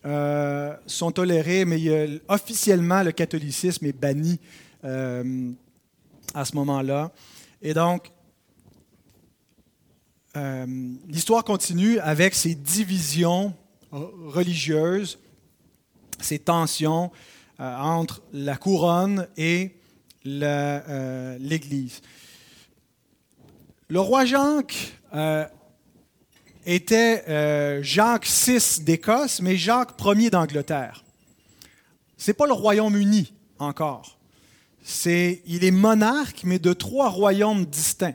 euh, 0.05 0.75
sont 0.87 1.13
tolérés, 1.13 1.65
mais 1.65 2.21
officiellement, 2.29 3.03
le 3.03 3.13
catholicisme 3.13 3.87
est 3.87 3.93
banni 3.93 4.41
euh, 4.85 5.51
à 6.35 6.45
ce 6.45 6.57
moment-là. 6.57 7.13
Et 7.61 7.75
donc, 7.75 8.11
l'histoire 10.35 11.45
continue 11.45 11.99
avec 11.99 12.35
ces 12.35 12.55
divisions 12.55 13.55
religieuses, 13.91 15.19
ces 16.21 16.39
tensions 16.39 17.11
entre 17.59 18.23
la 18.33 18.57
couronne 18.57 19.29
et 19.37 19.77
euh, 20.25 21.37
l'Église. 21.41 22.01
Le 23.89 23.99
roi 23.99 24.25
Jacques 24.25 24.93
euh, 25.15 25.45
était 26.65 27.25
euh, 27.29 27.83
Jacques 27.83 28.27
VI 28.27 28.83
d'Écosse, 28.83 29.41
mais 29.41 29.57
Jacques 29.57 29.91
Ier 30.05 30.31
d'Angleterre. 30.31 31.05
Ce 32.17 32.31
n'est 32.31 32.35
pas 32.35 32.47
le 32.47 32.53
Royaume-Uni 32.53 33.33
encore. 33.59 34.19
C'est, 34.83 35.43
il 35.47 35.65
est 35.65 35.71
monarque, 35.71 36.43
mais 36.45 36.59
de 36.59 36.73
trois 36.73 37.09
royaumes 37.09 37.65
distincts. 37.65 38.15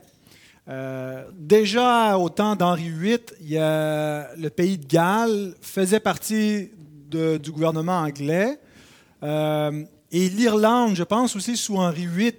déjà 1.32 2.18
au 2.18 2.28
temps 2.28 2.56
d'Henri 2.56 2.90
VIII, 2.90 3.20
le 3.40 4.48
pays 4.48 4.76
de 4.76 4.86
Galles 4.86 5.54
faisait 5.62 6.00
partie 6.00 6.70
du 7.10 7.50
gouvernement 7.50 8.00
anglais. 8.00 8.58
Et 9.22 10.28
l'Irlande, 10.30 10.94
je 10.94 11.02
pense 11.02 11.36
aussi 11.36 11.56
sous 11.56 11.76
Henri 11.76 12.06
VIII, 12.06 12.32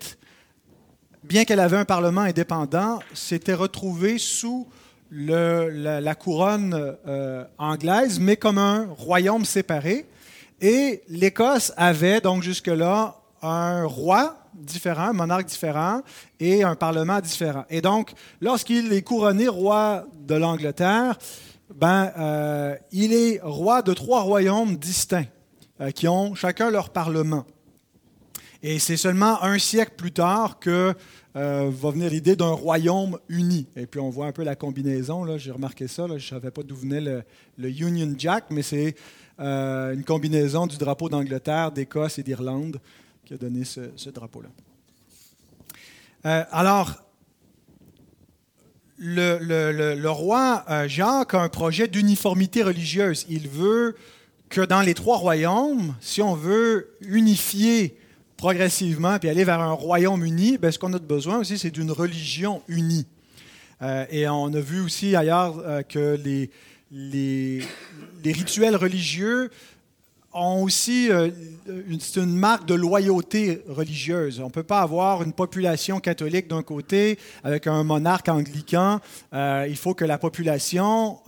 bien 1.23 1.45
qu'elle 1.45 1.59
avait 1.59 1.77
un 1.77 1.85
parlement 1.85 2.21
indépendant, 2.21 2.99
s'était 3.13 3.53
retrouvée 3.53 4.17
sous 4.17 4.67
la, 5.11 6.15
couronne 6.15 6.95
euh, 7.07 7.43
anglaise, 7.57 8.19
mais 8.19 8.37
comme 8.37 8.57
un 8.57 8.87
royaume 8.97 9.45
séparé. 9.45 10.05
Et 10.61 11.01
l'Écosse 11.07 11.73
avait 11.77 12.21
donc 12.21 12.43
jusque-là 12.43 13.15
un 13.41 13.85
roi 13.85 14.35
différent, 14.53 15.09
un 15.09 15.13
monarque 15.13 15.45
différent 15.45 16.01
et 16.39 16.63
un 16.63 16.75
parlement 16.75 17.19
différent. 17.21 17.65
Et 17.69 17.81
donc, 17.81 18.11
lorsqu'il 18.41 18.91
est 18.91 19.01
couronné 19.01 19.47
roi 19.47 20.05
de 20.19 20.35
l'Angleterre, 20.35 21.17
ben, 21.73 22.11
euh, 22.17 22.75
il 22.91 23.13
est 23.13 23.39
roi 23.41 23.81
de 23.81 23.93
trois 23.93 24.21
royaumes 24.21 24.75
distincts 24.75 25.27
euh, 25.81 25.91
qui 25.91 26.07
ont 26.07 26.35
chacun 26.35 26.71
leur 26.71 26.89
parlement. 26.89 27.45
Et 28.61 28.79
c'est 28.79 28.97
seulement 28.97 29.41
un 29.41 29.57
siècle 29.57 29.93
plus 29.95 30.11
tard 30.11 30.59
que 30.59 30.93
euh, 31.35 31.69
va 31.71 31.91
venir 31.91 32.09
l'idée 32.09 32.35
d'un 32.35 32.51
royaume 32.51 33.19
uni. 33.29 33.67
Et 33.75 33.85
puis 33.85 33.99
on 33.99 34.09
voit 34.09 34.25
un 34.25 34.31
peu 34.31 34.43
la 34.43 34.55
combinaison. 34.55 35.37
J'ai 35.37 35.51
remarqué 35.51 35.87
ça. 35.87 36.07
je 36.07 36.13
ne 36.13 36.19
savais 36.19 36.49
pas 36.49 36.63
d'où 36.63 36.75
venait 36.75 37.01
le, 37.01 37.69
Union 37.69 38.11
Jack, 38.17 38.45
mais 38.49 38.63
c'est 38.63 38.95
euh, 39.39 39.93
une 39.93 40.03
combinaison 40.03 40.65
du 40.65 40.77
drapeau 40.77 41.07
d'Angleterre, 41.07 41.71
d'Écosse 41.71 42.17
et 42.17 42.23
d'Irlande 42.23 42.79
qui 43.25 43.35
a 43.35 43.37
donné 43.37 43.63
ce, 43.63 44.09
drapeau-là. 44.09 44.49
Euh, 46.25 46.43
alors, 46.51 47.03
le, 48.97 49.37
le, 49.95 50.09
roi 50.09 50.65
Jacques 50.87 51.35
a 51.35 51.41
un 51.41 51.49
projet 51.49 51.87
d'uniformité 51.87 52.63
religieuse. 52.63 53.27
Il 53.29 53.47
veut 53.47 53.95
que 54.49 54.61
dans 54.61 54.81
les 54.81 54.95
trois 54.95 55.17
royaumes, 55.17 55.95
si 56.01 56.23
on 56.23 56.33
veut 56.33 56.97
unifier 57.01 57.97
progressivement, 58.39 59.19
puis 59.19 59.27
aller 59.27 59.43
vers 59.43 59.59
un 59.59 59.73
royaume 59.73 60.23
uni, 60.23 60.57
ben, 60.57 60.71
ce 60.71 60.79
qu'on 60.79 60.93
a 60.93 60.99
besoin 60.99 61.39
aussi, 61.39 61.57
c'est 61.57 61.71
d'une 61.71 61.91
religion 61.91 62.61
unie. 62.69 63.05
Euh, 63.81 64.05
et 64.09 64.29
on 64.29 64.53
a 64.53 64.59
vu 64.61 64.79
aussi 64.79 65.13
ailleurs 65.15 65.59
euh, 65.59 65.81
que 65.83 66.17
les, 66.23 66.49
les, 66.89 67.61
rituels 68.23 68.77
religieux 68.77 69.49
ont 70.31 70.63
aussi 70.63 71.11
euh, 71.11 71.29
une, 71.67 71.99
une, 72.15 72.35
marque 72.37 72.65
de 72.65 72.75
loyauté 72.75 73.61
religieuse. 73.67 74.39
On 74.39 74.45
ne 74.45 74.51
peut 74.51 74.63
pas 74.63 74.79
avoir 74.79 75.21
une 75.21 75.33
population 75.33 75.99
catholique 75.99 76.47
d'un 76.47 76.63
côté 76.63 77.19
avec 77.43 77.67
un 77.67 77.83
monarque 77.83 78.29
anglican. 78.29 79.01
il 79.33 79.77
faut 79.77 79.93
que 79.93 80.05
la 80.05 80.17
population 80.17 81.19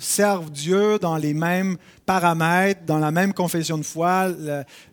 servent 0.00 0.50
Dieu 0.50 0.98
dans 0.98 1.16
les 1.16 1.34
mêmes 1.34 1.76
paramètres, 2.06 2.82
dans 2.86 2.98
la 2.98 3.10
même 3.10 3.32
confession 3.32 3.78
de 3.78 3.82
foi, 3.82 4.28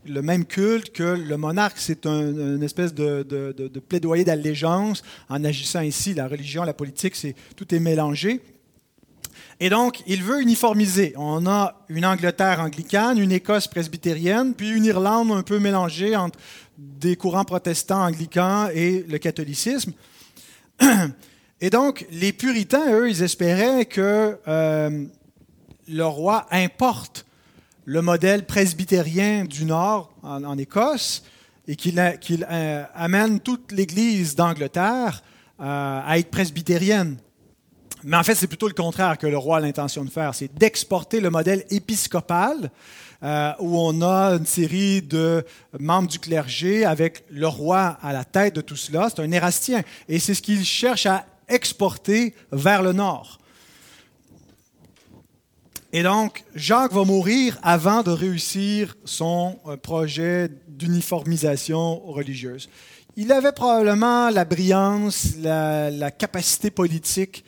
le, 0.05 0.21
même 0.21 0.45
culte 0.45 0.91
que 0.91 1.03
le 1.03 1.37
monarque. 1.37 1.77
C'est 1.77 2.05
une 2.05 2.61
espèce 2.61 2.93
de, 2.93 3.79
plaidoyer 3.87 4.23
d'allégeance 4.23 5.01
en 5.29 5.43
agissant 5.43 5.81
ici. 5.81 6.13
La 6.13 6.27
religion, 6.27 6.63
la 6.63 6.73
politique, 6.73 7.15
c'est, 7.15 7.35
tout 7.55 7.73
est 7.73 7.79
mélangé. 7.79 8.41
Et 9.59 9.69
donc, 9.69 10.03
il 10.05 10.23
veut 10.23 10.41
uniformiser. 10.41 11.13
On 11.17 11.47
a 11.47 11.83
une 11.89 12.05
Angleterre 12.05 12.59
anglicane, 12.59 13.17
une 13.17 13.31
Écosse 13.31 13.67
presbytérienne, 13.67 14.53
puis 14.53 14.69
une 14.69 14.85
Irlande 14.85 15.31
un 15.31 15.41
peu 15.41 15.57
mélangée 15.57 16.15
entre 16.15 16.37
des 16.77 17.15
courants 17.15 17.45
protestants 17.45 18.05
anglicans 18.05 18.69
et 18.73 19.03
le 19.07 19.17
catholicisme. 19.17 19.93
Et 21.59 21.71
donc, 21.71 22.05
les 22.11 22.33
puritains, 22.33 22.93
eux, 22.93 23.09
ils 23.09 23.23
espéraient 23.23 23.85
que 23.85 24.37
euh, 24.47 25.05
le 25.87 26.05
roi 26.05 26.45
importe 26.51 27.25
le 27.85 28.01
modèle 28.01 28.45
presbytérien 28.45 29.45
du 29.45 29.65
Nord 29.65 30.13
en, 30.21 30.57
Écosse 30.57 31.23
et 31.67 31.75
qu'il 31.75 31.99
euh, 31.99 32.83
amène 32.93 33.39
toute 33.39 33.71
l'Église 33.71 34.35
d'Angleterre 34.35 35.23
euh, 35.59 36.01
à 36.05 36.19
être 36.19 36.29
presbytérienne. 36.29 37.17
Mais 38.03 38.17
en 38.17 38.23
fait, 38.23 38.35
c'est 38.35 38.47
plutôt 38.47 38.67
le 38.67 38.75
contraire 38.75 39.17
que 39.17 39.25
le 39.25 39.37
roi 39.37 39.57
a 39.57 39.59
l'intention 39.59 40.05
de 40.05 40.11
faire, 40.11 40.35
c'est 40.35 40.53
d'exporter 40.55 41.19
le 41.19 41.31
modèle 41.31 41.65
épiscopal 41.71 42.69
où 43.59 43.79
on 43.79 44.03
a 44.03 44.35
une 44.35 44.45
série 44.45 45.01
de 45.01 45.43
membres 45.79 46.07
du 46.07 46.19
clergé 46.19 46.85
avec 46.85 47.23
le 47.31 47.47
roi 47.47 47.97
à 48.03 48.13
la 48.13 48.23
tête 48.23 48.53
de 48.53 48.61
tout 48.61 48.75
cela. 48.75 49.09
C'est 49.09 49.23
un 49.23 49.31
érastien. 49.31 49.81
Et 50.07 50.19
c'est 50.19 50.35
ce 50.35 50.41
qu'il 50.43 50.63
cherche 50.63 51.07
à 51.07 51.25
exporter 51.47 52.33
vers 52.51 52.81
le 52.81 52.93
nord. 52.93 53.39
Et 55.93 56.03
donc, 56.03 56.43
Jacques 56.53 56.91
va 56.91 57.05
mourir 57.05 57.57
avant 57.63 58.03
de 58.03 58.11
réussir 58.11 58.95
son 59.05 59.57
euh, 59.67 59.77
projet 59.77 60.49
d'uniformisation 60.67 61.99
religieuse. 62.01 62.69
Il 63.15 63.31
avait 63.31 63.53
probablement 63.53 64.29
la 64.29 64.43
brillance, 64.43 65.37
la, 65.39 66.11
capacité 66.11 66.69
politique 66.69 67.45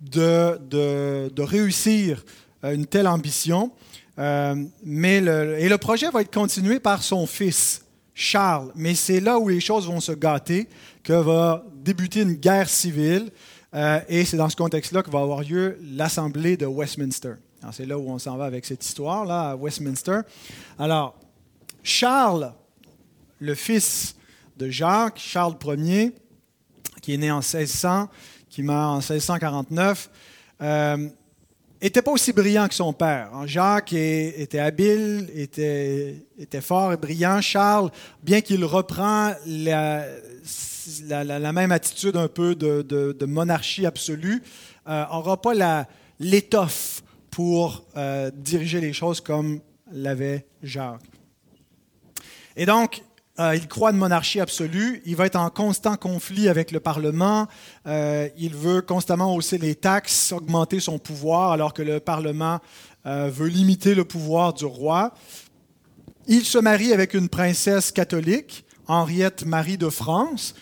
de, 0.00 0.58
de, 0.70 1.42
réussir 1.42 2.24
euh, 2.64 2.72
une 2.72 2.86
telle 2.86 3.08
ambition. 3.08 3.72
Euh, 4.18 4.54
mais 4.84 5.16
et 5.16 5.68
le 5.68 5.76
projet 5.76 6.08
va 6.10 6.22
être 6.22 6.32
continué 6.32 6.78
par 6.78 7.02
son 7.02 7.26
fils, 7.26 7.79
Charles. 8.14 8.72
Mais 8.74 8.94
c'est 8.94 9.20
là 9.20 9.38
où 9.38 9.48
les 9.48 9.60
choses 9.60 9.86
vont 9.86 10.00
se 10.00 10.12
gâter 10.12 10.68
que 11.02 11.12
va 11.12 11.64
débuter 11.74 12.22
une 12.22 12.34
guerre 12.34 12.68
civile. 12.68 13.30
Euh, 13.74 14.00
et 14.08 14.24
c'est 14.24 14.36
dans 14.36 14.48
ce 14.48 14.56
contexte-là 14.56 15.02
que 15.02 15.10
va 15.10 15.20
avoir 15.20 15.42
lieu 15.42 15.78
l'Assemblée 15.82 16.56
de 16.56 16.66
Westminster. 16.66 17.34
C'est 17.72 17.86
là 17.86 17.98
où 17.98 18.10
on 18.10 18.18
s'en 18.18 18.36
va 18.36 18.46
avec 18.46 18.64
cette 18.64 18.84
histoire-là, 18.84 19.50
à 19.50 19.56
Westminster. 19.56 20.20
Alors, 20.78 21.18
Charles, 21.82 22.52
le 23.38 23.54
fils 23.54 24.16
de 24.56 24.70
Jacques, 24.70 25.18
Charles 25.18 25.56
Ier, 25.66 26.12
qui 27.02 27.14
est 27.14 27.16
né 27.16 27.30
en 27.30 27.40
1600, 27.40 28.08
qui 28.48 28.62
meurt 28.62 28.78
en 28.78 28.96
1649, 28.96 30.10
euh, 30.62 31.08
n'était 31.82 32.02
pas 32.02 32.10
aussi 32.10 32.32
brillant 32.32 32.68
que 32.68 32.74
son 32.74 32.92
père. 32.92 33.30
Jacques 33.46 33.92
était 33.92 34.58
habile, 34.58 35.30
était, 35.34 36.26
était 36.38 36.60
fort 36.60 36.92
et 36.92 36.96
brillant. 36.96 37.40
Charles, 37.40 37.90
bien 38.22 38.40
qu'il 38.40 38.64
reprend 38.64 39.32
la, 39.46 40.04
la, 41.08 41.52
même 41.52 41.72
attitude 41.72 42.16
un 42.16 42.28
peu 42.28 42.54
de, 42.54 43.24
monarchie 43.24 43.86
absolue, 43.86 44.42
n'aura 44.86 45.32
euh, 45.32 45.36
pas 45.36 45.86
l'étoffe 46.18 47.02
pour 47.30 47.84
euh, 47.96 48.30
diriger 48.34 48.80
les 48.80 48.92
choses 48.92 49.20
comme 49.20 49.60
l'avait 49.92 50.46
Jacques. 50.62 51.00
Et 52.56 52.66
donc, 52.66 53.02
euh, 53.40 53.56
il 53.56 53.66
croit 53.68 53.90
une 53.90 53.96
monarchie 53.96 54.38
absolue. 54.38 55.00
Il 55.06 55.16
va 55.16 55.24
être 55.24 55.36
en 55.36 55.48
constant 55.48 55.96
conflit 55.96 56.48
avec 56.48 56.72
le 56.72 56.80
Parlement. 56.80 57.48
Euh, 57.86 58.28
il 58.36 58.54
veut 58.54 58.82
constamment 58.82 59.34
hausser 59.34 59.56
les 59.56 59.74
taxes, 59.74 60.32
augmenter 60.32 60.78
son 60.78 60.98
pouvoir, 60.98 61.52
alors 61.52 61.72
que 61.72 61.80
le 61.80 62.00
Parlement 62.00 62.60
euh, 63.06 63.30
veut 63.32 63.48
limiter 63.48 63.94
le 63.94 64.04
pouvoir 64.04 64.52
du 64.52 64.66
roi. 64.66 65.14
Il 66.26 66.44
se 66.44 66.58
marie 66.58 66.92
avec 66.92 67.14
une 67.14 67.30
princesse 67.30 67.90
catholique, 67.92 68.66
Henriette 68.86 69.46
Marie 69.46 69.78
de 69.78 69.88
France. 69.88 70.54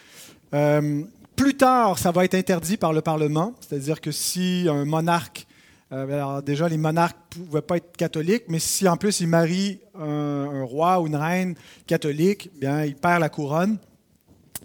plus 1.35 1.57
tard, 1.57 1.99
ça 1.99 2.13
va 2.13 2.25
être 2.25 2.35
interdit 2.35 2.77
par 2.77 2.93
le 2.93 3.01
Parlement, 3.01 3.55
c'est-à-dire 3.61 4.01
que 4.01 4.13
si 4.13 4.67
un 4.71 4.85
monarque 4.85 5.48
euh, 5.91 6.05
alors 6.13 6.43
déjà, 6.43 6.69
les 6.69 6.77
monarques 6.77 7.17
ne 7.39 7.45
pouvaient 7.45 7.63
pas 7.63 7.77
être 7.79 7.97
catholiques, 7.97 8.45
mais 8.49 8.59
si 8.59 8.87
en 8.89 8.97
plus 8.97 9.21
il 9.21 9.29
marie 9.29 9.81
un, 9.99 10.63
roi 10.65 11.01
ou 11.01 11.07
une 11.07 11.17
reine 11.17 11.55
catholique, 11.87 12.51
bien, 12.61 12.85
il 12.85 12.95
perd 12.95 13.21
la 13.21 13.29
couronne. 13.29 13.79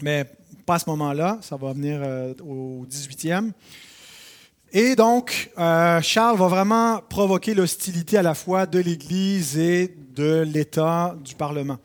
Mais 0.01 0.25
pas 0.65 0.75
à 0.75 0.79
ce 0.79 0.89
moment-là, 0.89 1.39
ça 1.41 1.55
va 1.55 1.71
venir 1.73 2.01
euh, 2.03 2.33
au 2.45 2.86
18e. 2.89 3.51
Et 4.71 4.95
donc, 4.95 5.51
euh, 5.59 6.01
Charles 6.01 6.38
va 6.38 6.47
vraiment 6.47 6.99
provoquer 7.07 7.53
l'hostilité 7.53 8.17
à 8.17 8.23
la 8.23 8.33
fois 8.33 8.65
de 8.65 8.79
l'Église 8.79 9.57
et 9.57 9.95
de 10.15 10.41
l'État 10.41 11.15
du 11.23 11.36
Parlement. 11.36 11.77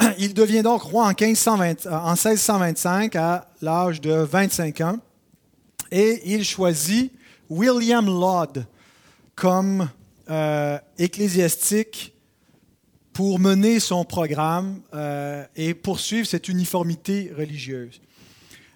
Il 0.18 0.34
devient 0.34 0.62
donc 0.62 0.82
roi 0.82 1.04
en, 1.04 1.14
1520, 1.18 1.86
en 1.86 2.10
1625 2.10 3.16
à 3.16 3.46
l'âge 3.62 4.00
de 4.00 4.12
25 4.12 4.80
ans 4.80 4.98
et 5.90 6.22
il 6.24 6.44
choisit 6.44 7.12
William 7.50 8.06
Laud 8.06 8.64
comme 9.34 9.88
euh, 10.30 10.78
ecclésiastique 10.98 12.14
pour 13.12 13.40
mener 13.40 13.80
son 13.80 14.04
programme 14.04 14.80
euh, 14.94 15.44
et 15.56 15.74
poursuivre 15.74 16.28
cette 16.28 16.48
uniformité 16.48 17.32
religieuse. 17.36 18.00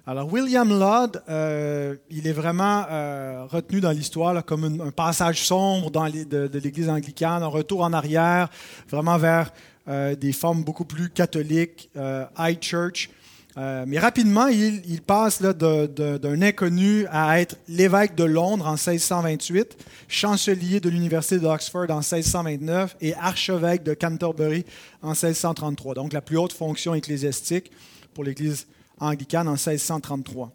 Alors, 0.07 0.31
William 0.31 0.69
Laud, 0.69 1.23
euh, 1.29 1.95
il 2.11 2.27
est 2.27 2.33
vraiment 2.33 2.83
retenu 3.47 3.81
dans 3.81 3.93
l'histoire 3.93 4.45
comme 4.45 4.81
un, 4.83 4.91
passage 4.91 5.47
sombre 5.47 5.91
dans 5.91 6.11
de, 6.11 6.25
de 6.25 6.59
l'Église 6.59 6.91
anglicane, 6.91 7.43
un 7.43 7.47
retour 7.47 7.83
en 7.83 7.93
arrière, 7.93 8.51
vraiment 8.89 9.17
vers 9.17 9.53
des 9.87 10.33
formes 10.33 10.63
beaucoup 10.63 10.85
plus 10.85 11.09
catholiques, 11.09 11.91
high 12.39 12.59
church. 12.61 13.09
Euh, 13.57 13.85
mais 13.87 14.01
rapidement, 14.01 14.49
il, 14.49 15.01
passe 15.03 15.41
d'un 15.41 16.43
inconnu 16.43 17.07
à 17.11 17.41
être 17.41 17.57
l'évêque 17.69 18.17
de 18.17 18.25
Londres 18.25 18.67
en 18.67 18.73
1628, 18.73 19.77
chancelier 20.09 20.81
de 20.81 20.89
l'Université 20.89 21.39
d'Oxford 21.39 21.91
en 21.91 22.01
1629 22.01 22.97
et 23.01 23.15
archevêque 23.15 23.85
de 23.85 23.95
Canterbury 23.95 24.65
en 25.03 25.11
1633. 25.11 25.95
Donc 25.95 26.13
la 26.13 26.21
plus 26.21 26.37
haute 26.37 26.53
fonction 26.53 26.95
ecclésiastique 26.95 27.71
pour 28.13 28.25
l'Église 28.25 28.67
anglicane 28.99 29.47
en 29.47 29.53
1633. 29.53 30.51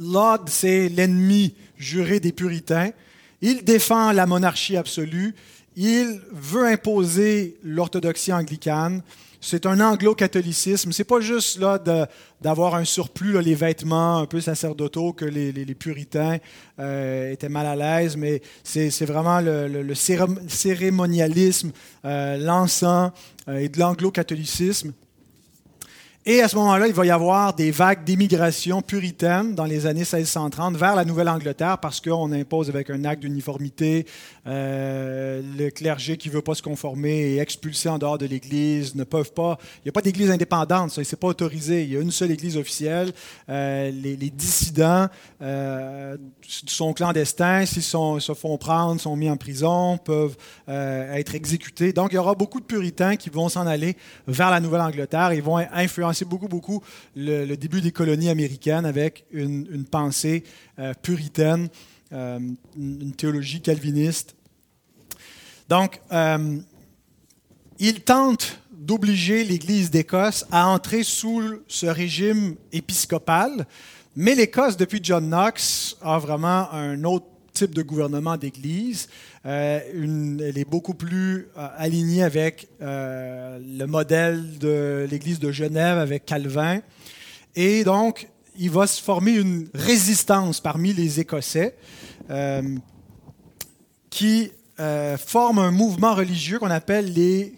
Laud, 0.00 0.40
c'est 0.46 0.88
l'ennemi 0.88 1.54
juré 1.76 2.18
des 2.18 2.32
puritains. 2.32 2.90
Il 3.42 3.64
défend 3.64 4.10
la 4.10 4.26
monarchie 4.26 4.76
absolue. 4.76 5.36
Il 5.76 6.20
veut 6.32 6.66
imposer 6.66 7.56
l'orthodoxie 7.62 8.32
anglicane 8.32 9.02
c'est 9.40 9.66
un 9.66 9.80
anglo-catholicisme. 9.80 10.92
C'est 10.92 11.04
pas 11.04 11.20
juste 11.20 11.58
là 11.58 11.78
d'avoir 12.40 12.74
un 12.74 12.84
surplus, 12.84 13.40
les 13.40 13.54
vêtements 13.54 14.18
un 14.18 14.26
peu 14.26 14.40
sacerdotaux 14.40 15.12
que 15.12 15.24
les, 15.24 15.74
puritains 15.74 16.38
euh, 16.78 17.32
étaient 17.32 17.48
mal 17.48 17.66
à 17.66 17.76
l'aise, 17.76 18.16
mais 18.16 18.42
c'est 18.64 19.04
vraiment 19.04 19.40
le, 19.40 19.94
cérémonialisme, 19.94 21.72
euh, 22.04 22.36
l'encens 22.36 23.12
euh, 23.48 23.58
et 23.58 23.68
de 23.68 23.78
l'anglo-catholicisme. 23.78 24.92
Et 26.30 26.42
à 26.42 26.48
ce 26.48 26.56
moment-là, 26.56 26.86
il 26.86 26.92
va 26.92 27.06
y 27.06 27.10
avoir 27.10 27.54
des 27.54 27.70
vagues 27.70 28.04
d'immigration 28.04 28.82
puritaine 28.82 29.54
dans 29.54 29.64
les 29.64 29.86
années 29.86 30.00
1630 30.00 30.76
vers 30.76 30.94
la 30.94 31.06
Nouvelle-Angleterre 31.06 31.78
parce 31.78 32.02
qu'on 32.02 32.30
impose 32.32 32.68
avec 32.68 32.90
un 32.90 33.06
acte 33.06 33.22
d'uniformité 33.22 34.04
euh, 34.46 35.40
le 35.56 35.70
clergé 35.70 36.18
qui 36.18 36.28
ne 36.28 36.34
veut 36.34 36.42
pas 36.42 36.54
se 36.54 36.60
conformer 36.60 37.36
est 37.36 37.38
expulsé 37.38 37.88
en 37.88 37.96
dehors 37.96 38.18
de 38.18 38.26
l'Église, 38.26 38.94
ne 38.94 39.04
peuvent 39.04 39.32
pas. 39.32 39.56
Il 39.76 39.86
n'y 39.86 39.88
a 39.88 39.92
pas 39.92 40.02
d'Église 40.02 40.30
indépendante, 40.30 40.90
ça, 40.90 41.02
c'est 41.02 41.18
pas 41.18 41.28
autorisé. 41.28 41.84
Il 41.84 41.94
y 41.94 41.96
a 41.96 42.00
une 42.00 42.10
seule 42.10 42.30
Église 42.30 42.58
officielle. 42.58 43.12
Euh, 43.48 43.90
les, 43.90 44.28
dissidents 44.28 45.06
euh, 45.40 46.18
sont 46.42 46.92
clandestins, 46.92 47.64
s'ils 47.64 47.82
se 47.82 48.34
font 48.34 48.58
prendre, 48.58 49.00
sont 49.00 49.16
mis 49.16 49.30
en 49.30 49.38
prison, 49.38 49.96
peuvent 49.96 50.36
être 50.68 51.34
exécutés. 51.34 51.94
Donc, 51.94 52.12
il 52.12 52.16
y 52.16 52.18
aura 52.18 52.34
beaucoup 52.34 52.60
de 52.60 52.66
puritains 52.66 53.16
qui 53.16 53.30
vont 53.30 53.48
s'en 53.48 53.66
aller 53.66 53.96
vers 54.26 54.50
la 54.50 54.60
Nouvelle-Angleterre 54.60 55.30
et 55.30 55.40
vont 55.40 55.56
influencer 55.56 56.17
c'est 56.18 56.24
beaucoup, 56.24 56.48
beaucoup 56.48 56.82
le, 57.14 57.54
début 57.54 57.80
des 57.80 57.92
colonies 57.92 58.28
américaines 58.28 58.84
avec 58.84 59.24
une, 59.30 59.84
pensée 59.84 60.42
euh, 60.78 60.92
puritaine, 61.00 61.68
euh, 62.12 62.40
une 62.76 63.12
théologie 63.12 63.60
calviniste. 63.60 64.34
Donc, 65.68 66.00
euh, 66.10 66.58
il 67.78 68.00
tente 68.00 68.58
d'obliger 68.72 69.44
l'Église 69.44 69.90
d'Écosse 69.90 70.44
à 70.50 70.66
entrer 70.68 71.04
sous 71.04 71.60
ce 71.68 71.86
régime 71.86 72.56
épiscopal, 72.72 73.66
mais 74.16 74.34
l'Écosse, 74.34 74.76
depuis 74.76 74.98
John 75.00 75.28
Knox, 75.28 75.96
a 76.00 76.18
vraiment 76.18 76.72
un 76.72 77.04
autre 77.04 77.26
type 77.58 77.74
de 77.74 77.82
gouvernement 77.82 78.36
d'Église. 78.36 79.08
elle 79.44 80.54
est 80.56 80.68
beaucoup 80.68 80.94
plus 80.94 81.48
alignée 81.76 82.22
avec 82.22 82.68
le 82.80 83.84
modèle 83.86 84.58
de 84.58 85.06
l'Église 85.10 85.40
de 85.40 85.50
Genève 85.50 85.98
avec 85.98 86.24
Calvin. 86.24 86.80
Et 87.56 87.82
donc, 87.82 88.28
il 88.56 88.70
va 88.70 88.86
se 88.86 89.02
former 89.02 89.32
une 89.32 89.68
résistance 89.74 90.60
parmi 90.60 90.92
les 90.92 91.18
Écossais 91.18 91.74
qui 94.10 94.52
forment 95.16 95.58
un 95.58 95.72
mouvement 95.72 96.14
religieux 96.14 96.60
qu'on 96.60 96.70
appelle 96.70 97.12
les 97.12 97.54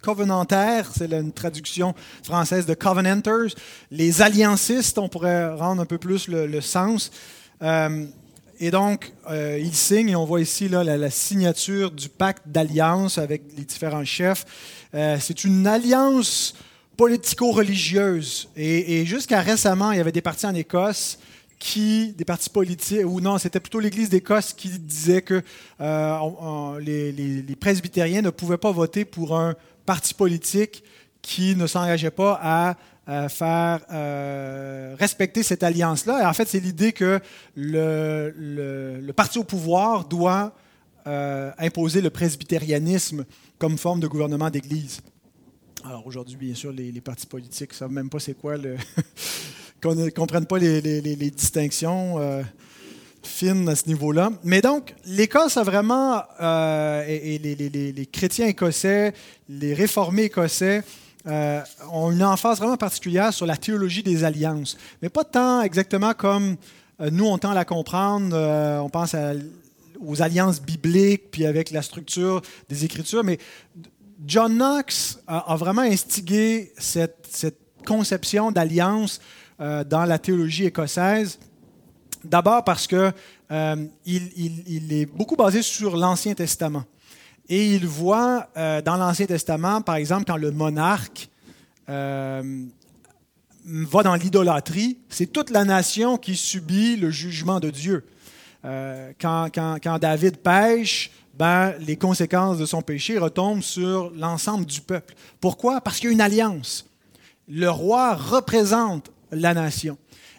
covenantaires, 0.00 0.90
c'est 0.96 1.12
une 1.12 1.32
traduction 1.32 1.94
française 2.22 2.66
de 2.66 2.74
covenanters, 2.74 3.54
les 3.90 4.22
alliancistes, 4.22 4.98
on 4.98 5.08
pourrait 5.08 5.54
rendre 5.54 5.82
un 5.82 5.86
peu 5.86 5.98
plus 5.98 6.28
le, 6.28 6.60
sens. 6.60 7.10
Euh, 7.62 8.06
et 8.62 8.70
donc, 8.70 9.12
euh, 9.30 9.58
ils 9.58 9.74
signent, 9.74 10.10
et 10.10 10.16
on 10.16 10.26
voit 10.26 10.42
ici 10.42 10.68
la, 10.68 11.10
signature 11.10 11.90
du 11.90 12.10
pacte 12.10 12.42
d'alliance 12.46 13.16
avec 13.16 13.42
les 13.56 13.64
différents 13.64 14.04
chefs. 14.04 14.44
Euh, 14.94 15.16
c'est 15.18 15.44
une 15.44 15.66
alliance 15.66 16.54
politico-religieuse. 16.98 18.50
Et, 18.56 19.06
jusqu'à 19.06 19.40
récemment, 19.40 19.92
il 19.92 19.96
y 19.96 20.00
avait 20.00 20.12
des 20.12 20.20
partis 20.20 20.44
en 20.44 20.54
Écosse 20.54 21.18
qui, 21.58 22.12
des 22.18 22.26
partis 22.26 22.50
politiques, 22.50 23.06
ou 23.06 23.22
non, 23.22 23.38
c'était 23.38 23.60
plutôt 23.60 23.80
l'Église 23.80 24.10
d'Écosse 24.10 24.52
qui 24.52 24.68
disait 24.68 25.22
que 25.22 25.42
les, 25.78 27.12
les, 27.12 27.56
presbytériens 27.56 28.20
ne 28.20 28.30
pouvaient 28.30 28.58
pas 28.58 28.72
voter 28.72 29.06
pour 29.06 29.38
un 29.38 29.54
parti 29.86 30.12
politique 30.12 30.84
qui 31.30 31.54
ne 31.54 31.68
s'engageait 31.68 32.10
pas 32.10 32.40
à 32.42 33.28
faire 33.28 33.80
euh, 33.92 34.96
respecter 34.98 35.44
cette 35.44 35.62
alliance-là. 35.62 36.22
Et 36.22 36.26
en 36.26 36.32
fait, 36.32 36.48
c'est 36.48 36.58
l'idée 36.58 36.92
que 36.92 37.20
le, 37.54 39.12
parti 39.14 39.38
au 39.38 39.44
pouvoir 39.44 40.06
doit 40.06 40.52
euh, 41.06 41.52
imposer 41.58 42.00
le 42.00 42.10
presbytérianisme 42.10 43.24
comme 43.58 43.78
forme 43.78 44.00
de 44.00 44.08
gouvernement 44.08 44.50
d'Église. 44.50 45.02
Alors 45.84 46.04
aujourd'hui, 46.04 46.36
bien 46.36 46.54
sûr, 46.56 46.72
les, 46.72 47.00
partis 47.00 47.26
politiques 47.26 47.70
ne 47.70 47.76
savent 47.76 47.92
même 47.92 48.10
pas 48.10 48.18
c'est 48.18 48.34
quoi 48.34 48.56
le... 48.56 48.74
qu'on 49.82 49.94
ne 49.94 50.10
comprenne 50.10 50.46
pas 50.46 50.58
les, 50.58 51.30
distinctions. 51.30 52.18
Euh, 52.18 52.42
fine 53.22 53.68
à 53.68 53.76
ce 53.76 53.86
niveau-là. 53.86 54.30
Mais 54.44 54.60
donc, 54.60 54.94
l'Écosse 55.06 55.56
a 55.56 55.62
vraiment, 55.62 56.22
euh, 56.40 57.04
et, 57.06 57.38
les, 57.38 58.06
chrétiens 58.06 58.46
écossais, 58.46 59.12
les 59.48 59.74
réformés 59.74 60.24
écossais, 60.24 60.82
euh, 61.26 61.60
ont 61.92 62.10
une 62.10 62.22
emphase 62.22 62.58
vraiment 62.58 62.76
particulière 62.76 63.32
sur 63.32 63.46
la 63.46 63.56
théologie 63.56 64.02
des 64.02 64.24
alliances. 64.24 64.76
Mais 65.02 65.08
pas 65.08 65.24
tant 65.24 65.62
exactement 65.62 66.14
comme 66.14 66.56
euh, 67.00 67.10
nous, 67.10 67.26
on 67.26 67.38
tend 67.38 67.50
à 67.50 67.54
la 67.54 67.64
comprendre. 67.64 68.36
on 68.82 68.88
pense 68.88 69.14
aux 70.00 70.22
alliances 70.22 70.60
bibliques, 70.60 71.30
puis 71.30 71.46
avec 71.46 71.70
la 71.70 71.82
structure 71.82 72.42
des 72.68 72.84
Écritures. 72.84 73.24
Mais 73.24 73.38
John 74.26 74.54
Knox 74.54 75.18
a, 75.26 75.56
vraiment 75.56 75.82
instigé 75.82 76.72
cette, 76.78 77.56
conception 77.86 78.52
d'alliance 78.52 79.22
dans 79.58 80.04
la 80.04 80.18
théologie 80.18 80.66
écossaise 80.66 81.38
D'abord 82.24 82.64
parce 82.64 82.86
euh, 82.92 83.76
il, 84.04 84.92
est 84.92 85.06
beaucoup 85.06 85.36
basé 85.36 85.62
sur 85.62 85.96
l'Ancien 85.96 86.34
Testament. 86.34 86.84
Et 87.50 87.74
il 87.74 87.86
voit 87.86 88.48
euh, 88.56 88.80
dans 88.80 88.96
l'Ancien 88.96 89.26
Testament, 89.26 89.82
par 89.82 89.96
exemple, 89.96 90.24
quand 90.26 90.38
le 90.38 90.52
monarque 90.52 91.28
euh, 91.90 92.64
va 93.66 94.02
dans 94.02 94.14
l'idolâtrie, 94.14 94.98
c'est 95.10 95.26
toute 95.26 95.50
la 95.50 95.66
nation 95.66 96.16
qui 96.16 96.36
subit 96.36 96.96
le 96.96 97.10
jugement 97.10 97.60
de 97.60 97.68
Dieu. 97.68 98.06
Quand, 98.62 99.48
quand, 99.54 99.98
David 99.98 100.36
pêche, 100.36 101.10
ben, 101.40 101.72
les 101.80 101.96
conséquences 101.96 102.58
de 102.58 102.66
son 102.66 102.82
péché 102.82 103.16
retombent 103.18 103.62
sur 103.62 104.10
l'ensemble 104.10 104.66
du 104.66 104.82
peuple. 104.82 105.14
Pourquoi? 105.40 105.80
Parce 105.80 105.98
qu'il 105.98 106.08
y 106.08 106.10
a 106.10 106.12
une 106.12 106.20
alliance. 106.20 106.86
Le 107.48 107.70
roi 107.70 108.14
représente 108.14 109.10
la 109.32 109.54
nation. 109.54 109.96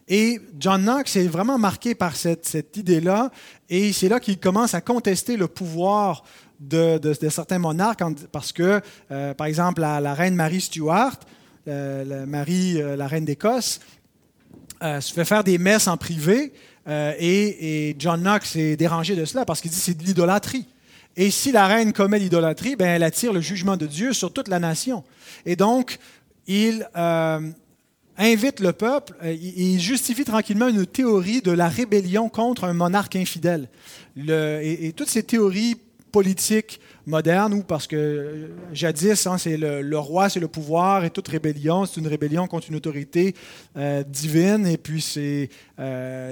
Et 0.07 0.39
John 0.59 0.83
Knox 0.83 1.15
est 1.15 1.27
vraiment 1.27 1.57
marqué 1.57 1.95
par 1.95 2.15
cette, 2.15 2.75
idée-là, 2.75 3.31
et 3.69 3.93
c'est 3.93 4.09
là 4.09 4.19
qu'il 4.19 4.37
commence 4.37 4.73
à 4.73 4.81
contester 4.81 5.37
le 5.37 5.47
pouvoir 5.47 6.23
de, 6.61 7.29
certains 7.29 7.59
monarques, 7.59 8.03
parce 8.31 8.51
que, 8.51 8.81
euh, 9.11 9.33
par 9.33 9.47
exemple, 9.47 9.81
la, 9.81 10.13
reine 10.13 10.35
Marie 10.35 10.61
Stuart, 10.61 11.19
euh, 11.67 12.03
la, 12.05 12.45
euh, 12.49 12.95
la 12.95 13.07
reine 13.07 13.25
d'Écosse, 13.25 13.79
se 14.81 15.13
fait 15.13 15.25
faire 15.25 15.43
des 15.43 15.57
messes 15.57 15.87
en 15.87 15.97
privé, 15.97 16.53
et, 16.87 17.95
John 17.99 18.21
Knox 18.21 18.55
est 18.55 18.75
dérangé 18.75 19.15
de 19.15 19.25
cela, 19.25 19.45
parce 19.45 19.61
qu'il 19.61 19.71
dit 19.71 19.79
c'est 19.79 19.97
de 19.97 20.03
l'idolâtrie. 20.03 20.65
Et 21.17 21.29
si 21.29 21.51
la 21.51 21.67
reine 21.67 21.93
commet 21.93 22.19
l'idolâtrie, 22.19 22.75
ben, 22.75 22.87
elle 22.87 23.03
attire 23.03 23.33
le 23.33 23.41
jugement 23.41 23.75
de 23.75 23.85
Dieu 23.85 24.13
sur 24.13 24.31
toute 24.31 24.47
la 24.47 24.59
nation. 24.59 25.03
Et 25.45 25.55
donc, 25.55 25.99
il, 26.47 26.87
invite 28.17 28.59
le 28.59 28.73
peuple, 28.73 29.13
il 29.23 29.79
justifie 29.79 30.25
tranquillement 30.25 30.67
une 30.67 30.85
théorie 30.85 31.41
de 31.41 31.51
la 31.51 31.67
rébellion 31.67 32.29
contre 32.29 32.63
un 32.63 32.73
monarque 32.73 33.15
infidèle. 33.15 33.67
et, 34.17 34.93
toutes 34.95 35.09
ces 35.09 35.23
théories 35.23 35.77
politiques 36.11 36.79
modernes, 37.05 37.53
ou 37.53 37.63
parce 37.63 37.87
que 37.87 37.95
euh, 37.95 38.47
jadis, 38.73 39.25
hein, 39.27 39.37
c'est 39.37 39.57
le, 39.57 39.97
roi, 39.97 40.29
c'est 40.29 40.39
le 40.39 40.47
pouvoir, 40.47 41.05
et 41.05 41.09
toute 41.09 41.27
rébellion, 41.27 41.85
c'est 41.85 41.99
une 41.99 42.07
rébellion 42.07 42.47
contre 42.47 42.69
une 42.69 42.75
autorité 42.75 43.35
euh, 43.77 44.03
divine, 44.03 44.67
et 44.67 44.77
puis 44.77 45.01
c'est 45.01 45.49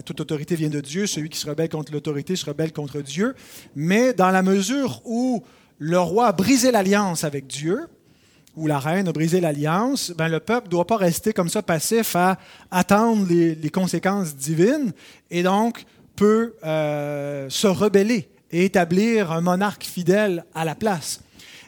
toute 0.05 0.21
autorité 0.21 0.55
vient 0.55 0.69
de 0.69 0.81
Dieu, 0.81 1.07
celui 1.07 1.29
qui 1.29 1.39
se 1.39 1.49
rebelle 1.49 1.69
contre 1.69 1.91
l'autorité 1.91 2.35
se 2.35 2.45
rebelle 2.45 2.71
contre 2.71 3.01
Dieu. 3.01 3.33
Mais 3.75 4.13
dans 4.13 4.29
la 4.29 4.43
mesure 4.43 5.01
où 5.05 5.43
le 5.79 5.99
roi 5.99 6.27
a 6.27 6.31
brisé 6.33 6.71
l'alliance 6.71 7.23
avec 7.23 7.47
Dieu, 7.47 7.87
où 8.55 8.67
la 8.67 8.79
reine 8.79 9.07
a 9.07 9.13
brisé 9.13 9.39
l'alliance, 9.39 10.11
ben 10.11 10.27
le 10.27 10.39
peuple 10.39 10.67
ne 10.67 10.71
doit 10.71 10.85
pas 10.85 10.97
rester 10.97 11.31
comme 11.31 11.49
ça 11.49 11.61
passif 11.61 12.15
à 12.15 12.37
attendre 12.71 13.25
les, 13.29 13.69
conséquences 13.69 14.35
divines 14.35 14.91
et 15.31 15.43
donc 15.43 15.85
peut 16.15 16.55
euh, 16.65 17.49
se 17.49 17.67
rebeller 17.67 18.29
et 18.51 18.65
établir 18.65 19.31
un 19.31 19.41
monarque 19.41 19.83
fidèle 19.83 20.45
à 20.53 20.65
la 20.65 20.75
place. 20.75 21.21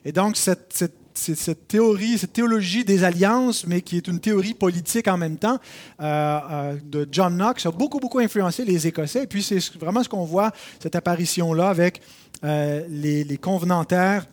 Et 0.06 0.12
donc 0.12 0.36
cette, 0.36 0.84
cette, 1.14 1.68
théorie, 1.68 2.18
cette 2.18 2.34
théologie 2.34 2.84
des 2.84 3.04
alliances, 3.04 3.68
mais 3.68 3.82
qui 3.82 3.98
est 3.98 4.08
une 4.08 4.20
théorie 4.20 4.54
politique 4.54 5.08
en 5.08 5.18
même 5.18 5.38
temps, 5.38 5.60
euh, 6.02 6.40
euh, 6.52 6.78
de 6.84 7.08
John 7.12 7.36
Knox, 7.36 7.66
a 7.66 7.72
beaucoup, 7.72 8.00
beaucoup 8.00 8.20
influencé 8.20 8.66
les 8.66 8.88
Écossais. 8.88 9.24
Et 9.24 9.28
puis 9.28 9.44
c'est 9.44 9.60
vraiment 9.78 10.04
ce 10.04 10.10
qu'on 10.10 10.26
voit, 10.26 10.52
cette 10.80 10.96
apparition-là 10.96 11.70
avec 11.70 12.02
les, 12.44 13.24
les 13.24 13.38
convenantaires 13.38 14.26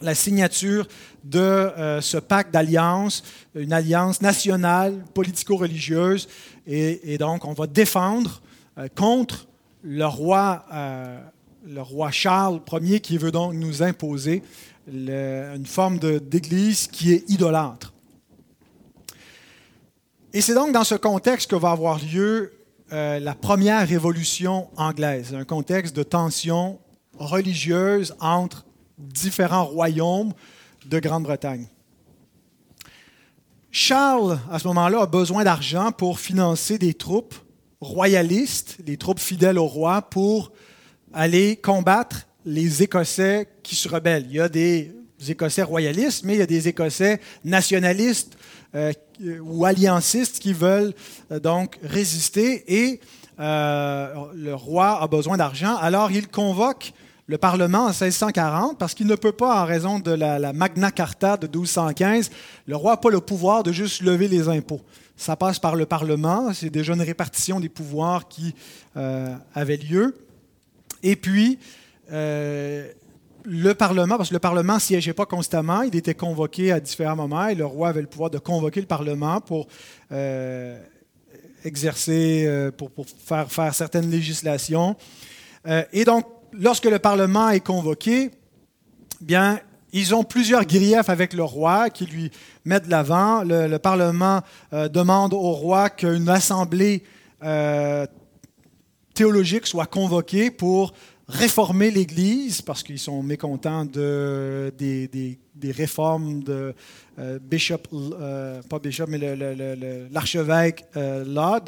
la 0.00 0.14
signature 0.14 0.86
de 1.24 1.40
euh, 1.40 2.00
ce 2.00 2.18
pacte 2.18 2.52
d'alliance, 2.52 3.22
une 3.54 3.72
alliance 3.72 4.22
nationale, 4.22 5.04
politico-religieuse, 5.14 6.28
et, 6.66 7.16
donc 7.18 7.44
on 7.44 7.54
va 7.54 7.66
défendre 7.66 8.42
euh, 8.76 8.88
contre 8.94 9.46
le 9.82 10.04
roi, 10.04 10.64
euh, 10.72 11.18
le 11.70 11.82
roi 11.82 12.10
Charles 12.10 12.60
Ier 12.80 13.00
qui 13.00 13.18
veut 13.18 13.30
donc 13.30 13.52
nous 13.52 13.82
imposer 13.82 14.42
une 14.86 15.66
forme 15.66 15.98
d'église 15.98 16.86
qui 16.86 17.12
est 17.12 17.28
idolâtre. 17.28 17.92
Et 20.32 20.40
c'est 20.40 20.54
donc 20.54 20.72
dans 20.72 20.84
ce 20.84 20.94
contexte 20.94 21.50
que 21.50 21.56
va 21.56 21.72
avoir 21.72 21.98
lieu 21.98 22.52
la 22.90 23.34
première 23.34 23.86
révolution 23.86 24.68
anglaise, 24.78 25.34
un 25.34 25.44
contexte 25.44 25.94
de 25.94 26.02
tension 26.02 26.78
religieuse 27.18 28.14
entre 28.18 28.64
différents 28.96 29.66
royaumes 29.66 30.32
de 30.86 30.98
Grande-Bretagne. 30.98 31.66
Charles, 33.70 34.38
à 34.50 34.58
ce 34.58 34.66
moment-là, 34.68 35.02
a 35.02 35.06
besoin 35.06 35.44
d'argent 35.44 35.92
pour 35.92 36.18
financer 36.18 36.78
des 36.78 36.94
troupes 36.94 37.34
royalistes, 37.82 38.80
des 38.80 38.96
troupes 38.96 39.20
fidèles 39.20 39.58
au 39.58 39.66
roi, 39.66 40.00
pour 40.00 40.50
aller 41.12 41.56
combattre 41.56 42.26
les 42.44 42.82
Écossais 42.82 43.48
qui 43.62 43.74
se 43.74 43.88
rebellent. 43.88 44.26
Il 44.28 44.36
y 44.36 44.40
a 44.40 44.48
des 44.48 44.92
Écossais 45.28 45.62
royalistes, 45.62 46.24
mais 46.24 46.34
il 46.34 46.38
y 46.38 46.42
a 46.42 46.46
des 46.46 46.68
Écossais 46.68 47.20
nationalistes 47.44 48.36
euh, 48.74 48.92
ou 49.40 49.64
alliancistes 49.64 50.38
qui 50.38 50.52
veulent 50.52 50.92
euh, 51.32 51.40
donc 51.40 51.78
résister 51.82 52.64
et 52.68 53.00
euh, 53.40 54.14
le 54.34 54.54
roi 54.54 55.02
a 55.02 55.06
besoin 55.06 55.38
d'argent. 55.38 55.74
Alors 55.76 56.10
il 56.10 56.28
convoque 56.28 56.92
le 57.26 57.38
Parlement 57.38 57.86
en 57.86 57.88
1640 57.88 58.78
parce 58.78 58.92
qu'il 58.92 59.06
ne 59.06 59.14
peut 59.14 59.32
pas, 59.32 59.62
en 59.62 59.64
raison 59.64 59.98
de 59.98 60.10
la, 60.10 60.52
Magna 60.52 60.90
Carta 60.90 61.38
de 61.38 61.46
1215, 61.46 62.30
le 62.66 62.76
roi 62.76 62.92
n'a 62.92 62.96
pas 62.98 63.10
le 63.10 63.20
pouvoir 63.20 63.62
de 63.62 63.72
juste 63.72 64.02
lever 64.02 64.28
les 64.28 64.48
impôts. 64.48 64.82
Ça 65.16 65.34
passe 65.34 65.58
par 65.58 65.74
le 65.74 65.86
Parlement, 65.86 66.52
c'est 66.52 66.70
déjà 66.70 66.92
une 66.92 67.02
répartition 67.02 67.60
des 67.60 67.68
pouvoirs 67.68 68.28
qui 68.28 68.54
avait 69.54 69.76
lieu. 69.76 70.14
Et 71.02 71.16
puis, 71.16 71.58
euh, 72.12 72.90
le 73.44 73.72
Parlement, 73.74 74.16
parce 74.16 74.30
que 74.30 74.34
le 74.34 74.40
Parlement 74.40 74.74
ne 74.74 74.80
siégeait 74.80 75.12
pas 75.12 75.26
constamment, 75.26 75.82
il 75.82 75.94
était 75.96 76.14
convoqué 76.14 76.72
à 76.72 76.80
différents 76.80 77.16
moments 77.16 77.48
et 77.48 77.54
le 77.54 77.64
roi 77.64 77.88
avait 77.88 78.00
le 78.00 78.06
pouvoir 78.06 78.30
de 78.30 78.38
convoquer 78.38 78.80
le 78.80 78.86
Parlement 78.86 79.40
pour 79.40 79.68
euh, 80.12 80.78
exercer 81.64 82.70
pour, 82.76 82.90
faire, 83.24 83.50
faire 83.50 83.74
certaines 83.74 84.10
législations. 84.10 84.96
et 85.92 86.04
donc, 86.04 86.24
lorsque 86.52 86.84
le 86.84 86.98
Parlement 86.98 87.50
est 87.50 87.60
convoqué, 87.60 88.30
bien, 89.20 89.58
ils 89.92 90.14
ont 90.14 90.24
plusieurs 90.24 90.64
griefs 90.64 91.08
avec 91.08 91.32
le 91.32 91.42
roi 91.42 91.90
qui 91.90 92.06
lui 92.06 92.30
mettent 92.64 92.86
de 92.86 92.90
l'avant. 92.90 93.42
Le, 93.42 93.76
Parlement 93.78 94.42
demande 94.72 95.34
au 95.34 95.52
roi 95.52 95.90
qu'une 95.90 96.28
assemblée 96.28 97.02
théologique 99.18 99.66
soit 99.66 99.86
convoquée 99.86 100.52
pour 100.52 100.92
réformer 101.26 101.90
l'Église, 101.90 102.62
parce 102.62 102.84
qu'ils 102.84 103.00
sont 103.00 103.20
mécontents 103.20 103.84
de, 103.84 104.72
des, 104.78 105.08
des, 105.08 105.72
réformes 105.72 106.44
de 106.44 106.72
euh, 107.18 107.40
Bishop, 107.42 107.82
euh, 107.92 108.62
pas 108.62 108.78
Bishop, 108.78 109.06
mais 109.08 109.18
l'archevêque 110.12 110.84
euh. 110.96 111.60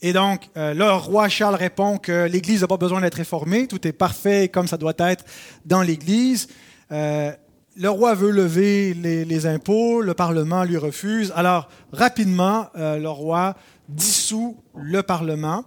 Et 0.00 0.12
donc, 0.12 0.50
le 0.56 0.90
roi 0.96 1.28
Charles 1.28 1.54
répond 1.54 1.98
que 1.98 2.26
l'Église 2.26 2.62
n'a 2.62 2.66
pas 2.66 2.76
besoin 2.76 3.00
d'être 3.00 3.14
réformée, 3.14 3.68
tout 3.68 3.86
est 3.86 3.92
parfait 3.92 4.48
comme 4.48 4.66
ça 4.66 4.76
doit 4.76 4.98
être 4.98 5.24
dans 5.64 5.82
l'Église. 5.82 6.48
le 6.90 7.88
roi 7.88 8.16
veut 8.16 8.32
lever 8.32 8.92
les, 8.94 9.46
impôts, 9.46 10.00
le 10.00 10.14
Parlement 10.14 10.64
lui 10.64 10.78
refuse. 10.78 11.32
Alors, 11.36 11.68
rapidement, 11.92 12.66
le 12.74 13.06
roi 13.06 13.54
dissout 13.88 14.56
le 14.74 15.04
Parlement, 15.04 15.64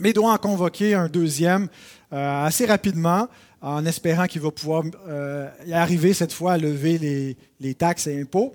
mais 0.00 0.12
doit 0.12 0.32
en 0.32 0.38
convoquer 0.38 0.94
un 0.94 1.08
deuxième 1.08 1.68
euh, 2.12 2.44
assez 2.44 2.66
rapidement 2.66 3.28
en 3.60 3.86
espérant 3.86 4.26
qu'il 4.26 4.40
va 4.40 4.50
pouvoir 4.50 4.82
euh, 5.08 5.48
arriver 5.72 6.14
cette 6.14 6.32
fois 6.32 6.54
à 6.54 6.58
lever 6.58 7.36
les, 7.60 7.74
taxes 7.74 8.08
et 8.08 8.20
impôts. 8.20 8.52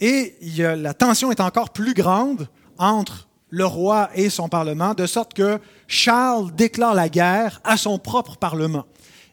Et 0.00 0.34
la 0.58 0.92
tension 0.92 1.30
est 1.30 1.40
encore 1.40 1.70
plus 1.70 1.94
grande 1.94 2.48
entre 2.76 3.28
le 3.48 3.64
roi 3.64 4.10
et 4.14 4.28
son 4.28 4.48
Parlement, 4.48 4.94
de 4.94 5.06
sorte 5.06 5.32
que 5.32 5.60
Charles 5.86 6.52
déclare 6.54 6.94
la 6.94 7.08
guerre 7.08 7.60
à 7.64 7.76
son 7.76 7.98
propre 7.98 8.36
Parlement. 8.36 8.84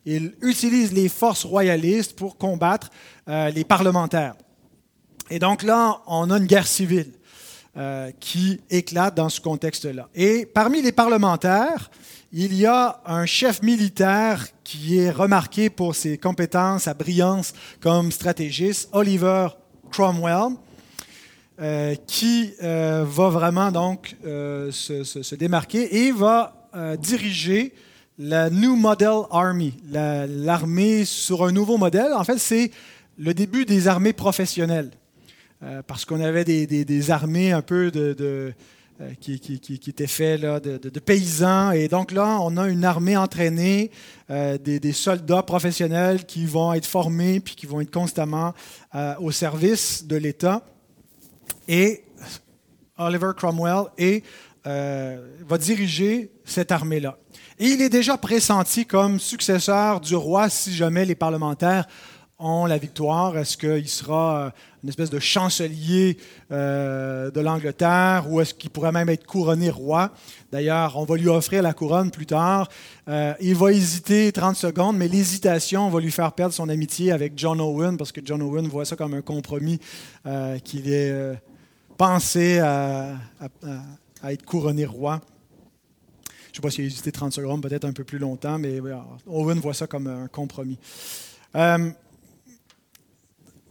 Il 0.05 0.35
utilise 0.41 0.93
les 0.93 1.09
forces 1.09 1.43
royalistes 1.43 2.15
pour 2.15 2.37
combattre 2.37 2.89
euh, 3.27 3.49
les 3.49 3.63
parlementaires. 3.63 4.35
Et 5.29 5.39
donc 5.39 5.63
là, 5.63 6.01
on 6.07 6.29
a 6.29 6.37
une 6.37 6.45
guerre 6.45 6.67
civile 6.67 7.11
qui 8.19 8.59
éclate 8.69 9.15
dans 9.15 9.29
ce 9.29 9.39
contexte-là. 9.39 10.09
Et 10.13 10.45
parmi 10.45 10.81
les 10.81 10.91
parlementaires, 10.91 11.89
il 12.33 12.53
y 12.53 12.65
a 12.65 13.01
un 13.05 13.25
chef 13.25 13.61
militaire 13.61 14.45
qui 14.63 14.97
est 14.99 15.11
remarqué 15.11 15.69
pour 15.69 15.95
ses 15.95 16.17
compétences, 16.17 16.83
sa 16.83 16.93
brillance 16.93 17.53
comme 17.81 18.11
stratégiste, 18.11 18.89
Oliver 18.93 19.47
Cromwell, 19.91 20.55
euh, 21.61 21.93
qui 22.07 22.53
euh, 22.63 23.05
va 23.07 23.29
vraiment 23.29 23.71
donc 23.71 24.15
euh, 24.25 24.71
se, 24.71 25.35
démarquer 25.35 26.05
et 26.07 26.11
va 26.11 26.55
diriger 26.99 27.73
la 28.17 28.49
New 28.49 28.77
Model 28.77 29.23
Army, 29.29 29.73
l'armée 29.91 31.03
sur 31.03 31.43
un 31.43 31.51
nouveau 31.51 31.77
modèle. 31.77 32.13
En 32.13 32.23
fait, 32.23 32.37
c'est 32.37 32.71
le 33.17 33.33
début 33.33 33.65
des 33.65 33.89
armées 33.89 34.13
professionnelles, 34.13 34.91
parce 35.87 36.05
qu'on 36.05 36.21
avait 36.21 36.43
des, 36.43 37.11
armées 37.11 37.51
un 37.51 37.61
peu 37.61 37.91
euh, 39.01 39.13
qui, 39.19 39.39
qui, 39.39 39.93
là, 40.37 40.59
de, 40.59 40.99
paysans. 40.99 41.71
Et 41.71 41.87
donc 41.87 42.11
là, 42.11 42.37
on 42.41 42.57
a 42.57 42.67
une 42.67 42.85
armée 42.85 43.17
entraînée, 43.17 43.89
euh, 44.29 44.57
des, 44.57 44.91
soldats 44.91 45.43
professionnels 45.43 46.25
qui 46.25 46.45
vont 46.45 46.73
être 46.73 46.85
formés 46.85 47.39
puis 47.39 47.55
qui 47.55 47.65
vont 47.65 47.81
être 47.81 47.91
constamment 47.91 48.53
euh, 48.93 49.15
au 49.19 49.31
service 49.31 50.05
de 50.05 50.17
l'État. 50.17 50.61
Et 51.67 52.03
Oliver 52.97 53.31
Cromwell 53.35 53.85
va 54.63 55.57
diriger 55.57 56.31
cette 56.45 56.71
armée-là. 56.71 57.17
Et 57.57 57.67
il 57.67 57.81
est 57.81 57.89
déjà 57.89 58.17
pressenti 58.17 58.85
comme 58.85 59.19
successeur 59.19 59.99
du 59.99 60.15
roi 60.15 60.49
si 60.49 60.75
jamais 60.75 61.05
les 61.05 61.15
parlementaires 61.15 61.87
ont 62.41 62.65
la 62.65 62.77
victoire? 62.77 63.37
Est-ce 63.37 63.55
qu'il 63.55 63.87
sera 63.87 64.37
euh, 64.37 64.49
une 64.83 64.89
espèce 64.89 65.09
de 65.09 65.19
chancelier 65.19 66.17
euh, 66.51 67.29
de 67.31 67.39
l'Angleterre 67.39 68.25
ou 68.29 68.41
est-ce 68.41 68.53
qu'il 68.53 68.71
pourrait 68.71 68.91
même 68.91 69.09
être 69.09 69.25
couronné 69.25 69.69
roi? 69.69 70.11
D'ailleurs, 70.51 70.97
on 70.97 71.05
va 71.05 71.15
lui 71.15 71.27
offrir 71.27 71.61
la 71.61 71.73
couronne 71.73 72.11
plus 72.11 72.25
tard. 72.25 72.67
Euh, 73.07 73.33
il 73.39 73.55
va 73.55 73.71
hésiter 73.71 74.31
30 74.31 74.55
secondes, 74.55 74.97
mais 74.97 75.07
l'hésitation 75.07 75.89
va 75.89 75.99
lui 75.99 76.11
faire 76.11 76.31
perdre 76.33 76.53
son 76.53 76.67
amitié 76.69 77.11
avec 77.11 77.33
John 77.37 77.61
Owen 77.61 77.97
parce 77.97 78.11
que 78.11 78.21
John 78.23 78.41
Owen 78.41 78.67
voit 78.67 78.85
ça 78.85 78.95
comme 78.95 79.13
un 79.13 79.21
compromis 79.21 79.79
qu'il 80.63 80.91
est 80.91 81.35
pensé 81.97 82.59
à, 82.59 83.15
être 84.23 84.45
couronné 84.45 84.85
roi. 84.85 85.21
Je 86.25 86.31
ne 86.51 86.55
sais 86.55 86.61
pas 86.61 86.69
s'il 86.69 86.83
a 86.83 86.87
hésité 86.87 87.11
30 87.11 87.31
secondes, 87.31 87.61
peut-être 87.61 87.85
un 87.85 87.93
peu 87.93 88.03
plus 88.03 88.17
longtemps, 88.17 88.59
mais 88.59 88.79
Owen 89.27 89.59
voit 89.59 89.73
ça 89.73 89.87
comme 89.87 90.07
un 90.07 90.27
compromis. 90.27 90.77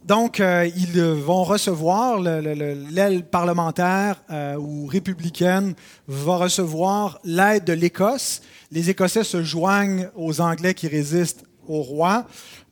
Donc, 0.03 0.39
euh, 0.39 0.67
ils 0.75 0.99
vont 0.99 1.43
recevoir, 1.43 2.19
l'aile 2.19 3.23
parlementaire 3.23 4.23
euh, 4.31 4.55
ou 4.55 4.87
républicaine 4.87 5.75
va 6.07 6.37
recevoir 6.37 7.19
l'aide 7.23 7.65
de 7.65 7.73
l'Écosse. 7.73 8.41
Les 8.71 8.89
Écossais 8.89 9.23
se 9.23 9.43
joignent 9.43 10.09
aux 10.15 10.41
Anglais 10.41 10.73
qui 10.73 10.87
résistent 10.87 11.43
au 11.67 11.83
roi. 11.83 12.25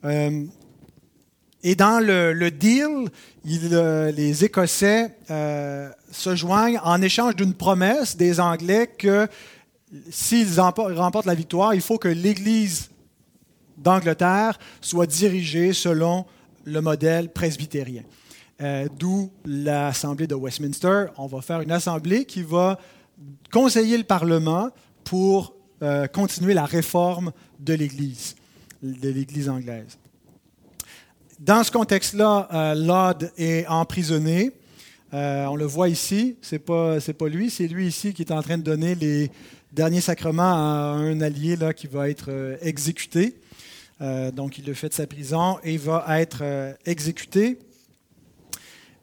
Euh, 0.06 0.44
et 1.62 1.76
dans 1.76 2.04
le, 2.04 2.50
deal, 2.50 3.10
les 3.46 4.46
Écossais 4.46 5.14
se 5.28 6.36
joignent 6.36 6.80
en 6.84 7.02
échange 7.02 7.36
d'une 7.36 7.54
promesse 7.54 8.16
des 8.16 8.40
Anglais 8.40 8.88
que 8.88 9.28
s'ils 10.10 10.60
remportent 10.60 11.26
la 11.26 11.36
victoire, 11.36 11.74
il 11.74 11.82
faut 11.82 11.98
que 11.98 12.08
l'Église 12.08 12.90
d'Angleterre 13.78 14.58
soit 14.82 15.06
dirigée 15.06 15.74
selon 15.74 16.26
le 16.70 16.82
modèle 16.82 17.32
presbytérien. 17.32 18.04
Euh, 18.62 18.88
d'où 18.98 19.32
l'Assemblée 19.46 20.28
de 20.28 20.36
Westminster. 20.36 21.06
On 21.18 21.28
va 21.28 21.42
faire 21.42 21.62
une 21.62 21.72
assemblée 21.72 22.26
qui 22.26 22.44
va 22.44 22.78
conseiller 23.54 23.98
le 23.98 24.04
Parlement 24.04 24.70
pour 25.06 25.56
euh, 25.82 26.08
continuer 26.08 26.54
la 26.54 26.66
réforme 26.66 27.32
de 27.58 27.74
l'Église, 27.74 28.36
de 28.84 29.10
l'Église 29.10 29.48
anglaise. 29.48 29.98
Dans 31.40 31.64
ce 31.64 31.72
contexte-là, 31.72 32.50
euh, 32.54 32.76
Laud 32.76 33.32
est 33.38 33.66
emprisonné. 33.68 34.52
on 35.14 35.56
le 35.56 35.66
voit 35.66 35.88
ici, 35.88 36.36
ce 36.42 36.56
n'est 36.56 36.60
pas, 36.60 36.98
pas 37.00 37.30
lui, 37.30 37.50
c'est 37.50 37.68
lui 37.68 37.88
ici 37.88 38.14
qui 38.14 38.24
est 38.24 38.32
en 38.34 38.42
train 38.42 38.58
de 38.58 38.64
donner 38.64 38.94
les 38.94 39.32
derniers 39.72 40.02
sacrements 40.02 40.54
à 40.54 40.98
un 40.98 41.22
allié 41.22 41.56
là, 41.56 41.74
qui 41.74 41.88
va 41.88 42.10
être 42.10 42.58
exécuté. 42.62 43.40
Euh, 44.02 44.32
donc, 44.32 44.58
il 44.58 44.66
le 44.66 44.74
fait 44.74 44.90
de 44.90 44.94
sa 44.94 45.08
prison 45.08 45.60
et 45.64 45.78
va 45.78 46.06
être 46.20 46.40
euh, 46.42 46.74
exécuté. 46.86 47.60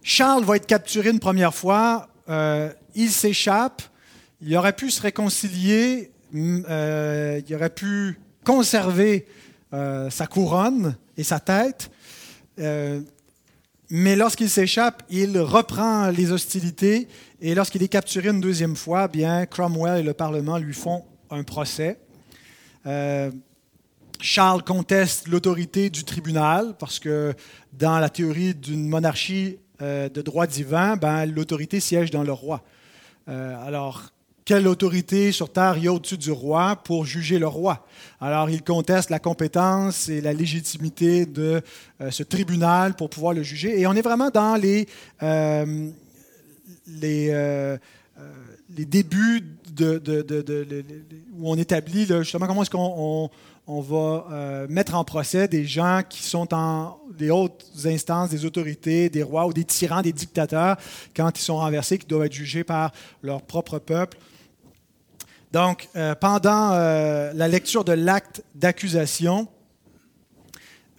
Charles 0.02 0.44
va 0.44 0.56
être 0.56 0.66
capturé 0.66 1.10
une 1.10 1.18
première 1.18 1.54
fois. 1.54 2.08
Euh, 2.28 2.70
il 2.94 3.10
s'échappe. 3.10 3.82
Il 4.40 4.56
aurait 4.56 4.74
pu 4.74 4.90
se 4.90 5.02
réconcilier. 5.02 6.10
il 6.32 7.54
aurait 7.54 7.74
pu 7.74 8.18
conserver 8.44 9.26
sa 9.72 10.26
couronne 10.26 10.96
et 11.16 11.24
sa 11.24 11.40
tête. 11.40 11.90
mais 12.58 14.16
lorsqu'il 14.16 14.50
s'échappe, 14.50 15.02
il 15.10 15.38
reprend 15.38 16.10
les 16.10 16.30
hostilités. 16.32 17.08
Et 17.40 17.54
lorsqu'il 17.54 17.82
est 17.82 17.88
capturé 17.88 18.28
une 18.28 18.40
deuxième 18.40 18.76
fois, 18.76 19.08
bien, 19.08 19.46
Cromwell 19.46 20.00
et 20.00 20.02
le 20.02 20.14
Parlement 20.14 20.58
lui 20.58 20.74
font 20.74 21.04
un 21.30 21.42
procès. 21.42 21.98
Charles 24.20 24.62
conteste 24.62 25.28
l'autorité 25.28 25.90
du 25.90 26.04
tribunal 26.04 26.74
parce 26.78 26.98
que 26.98 27.34
dans 27.72 27.98
la 27.98 28.08
théorie 28.08 28.54
d'une 28.54 28.88
monarchie 28.88 29.58
euh, 29.82 30.08
de 30.08 30.22
droit 30.22 30.46
divin, 30.46 30.96
ben, 30.96 31.26
l'autorité 31.26 31.80
siège 31.80 32.10
dans 32.10 32.22
le 32.22 32.32
roi. 32.32 32.62
Euh, 33.28 33.54
alors, 33.66 34.04
quelle 34.44 34.68
autorité 34.68 35.32
sur 35.32 35.52
terre 35.52 35.76
il 35.76 35.84
y 35.84 35.88
a 35.88 35.92
au-dessus 35.92 36.16
du 36.16 36.30
roi 36.30 36.76
pour 36.76 37.04
juger 37.04 37.38
le 37.38 37.46
roi? 37.46 37.86
Alors, 38.20 38.48
il 38.48 38.62
conteste 38.62 39.10
la 39.10 39.18
compétence 39.18 40.08
et 40.08 40.20
la 40.20 40.32
légitimité 40.32 41.26
de 41.26 41.60
euh, 42.00 42.10
ce 42.10 42.22
tribunal 42.22 42.94
pour 42.94 43.10
pouvoir 43.10 43.34
le 43.34 43.42
juger. 43.42 43.78
Et 43.78 43.86
on 43.86 43.92
est 43.92 44.02
vraiment 44.02 44.30
dans 44.30 44.56
les, 44.56 44.86
les, 46.86 47.76
les 48.70 48.84
débuts 48.84 49.44
où 49.82 51.50
on 51.50 51.56
établit 51.56 52.06
justement 52.06 52.46
comment 52.46 52.62
est-ce 52.62 52.70
qu'on 52.70 53.30
on 53.68 53.80
va 53.80 54.26
euh, 54.30 54.66
mettre 54.68 54.94
en 54.94 55.02
procès 55.02 55.48
des 55.48 55.64
gens 55.64 56.02
qui 56.08 56.22
sont 56.22 56.54
en 56.54 57.00
des 57.18 57.30
hautes 57.30 57.66
instances, 57.84 58.30
des 58.30 58.44
autorités, 58.44 59.08
des 59.10 59.22
rois 59.22 59.46
ou 59.46 59.52
des 59.52 59.64
tyrans, 59.64 60.02
des 60.02 60.12
dictateurs, 60.12 60.76
quand 61.16 61.36
ils 61.36 61.42
sont 61.42 61.56
renversés, 61.56 61.98
qui 61.98 62.06
doivent 62.06 62.26
être 62.26 62.32
jugés 62.32 62.62
par 62.62 62.92
leur 63.22 63.42
propre 63.42 63.78
peuple. 63.78 64.18
Donc, 65.50 65.88
euh, 65.96 66.14
pendant 66.14 66.72
euh, 66.72 67.32
la 67.34 67.48
lecture 67.48 67.84
de 67.84 67.92
l'acte 67.92 68.42
d'accusation, 68.54 69.48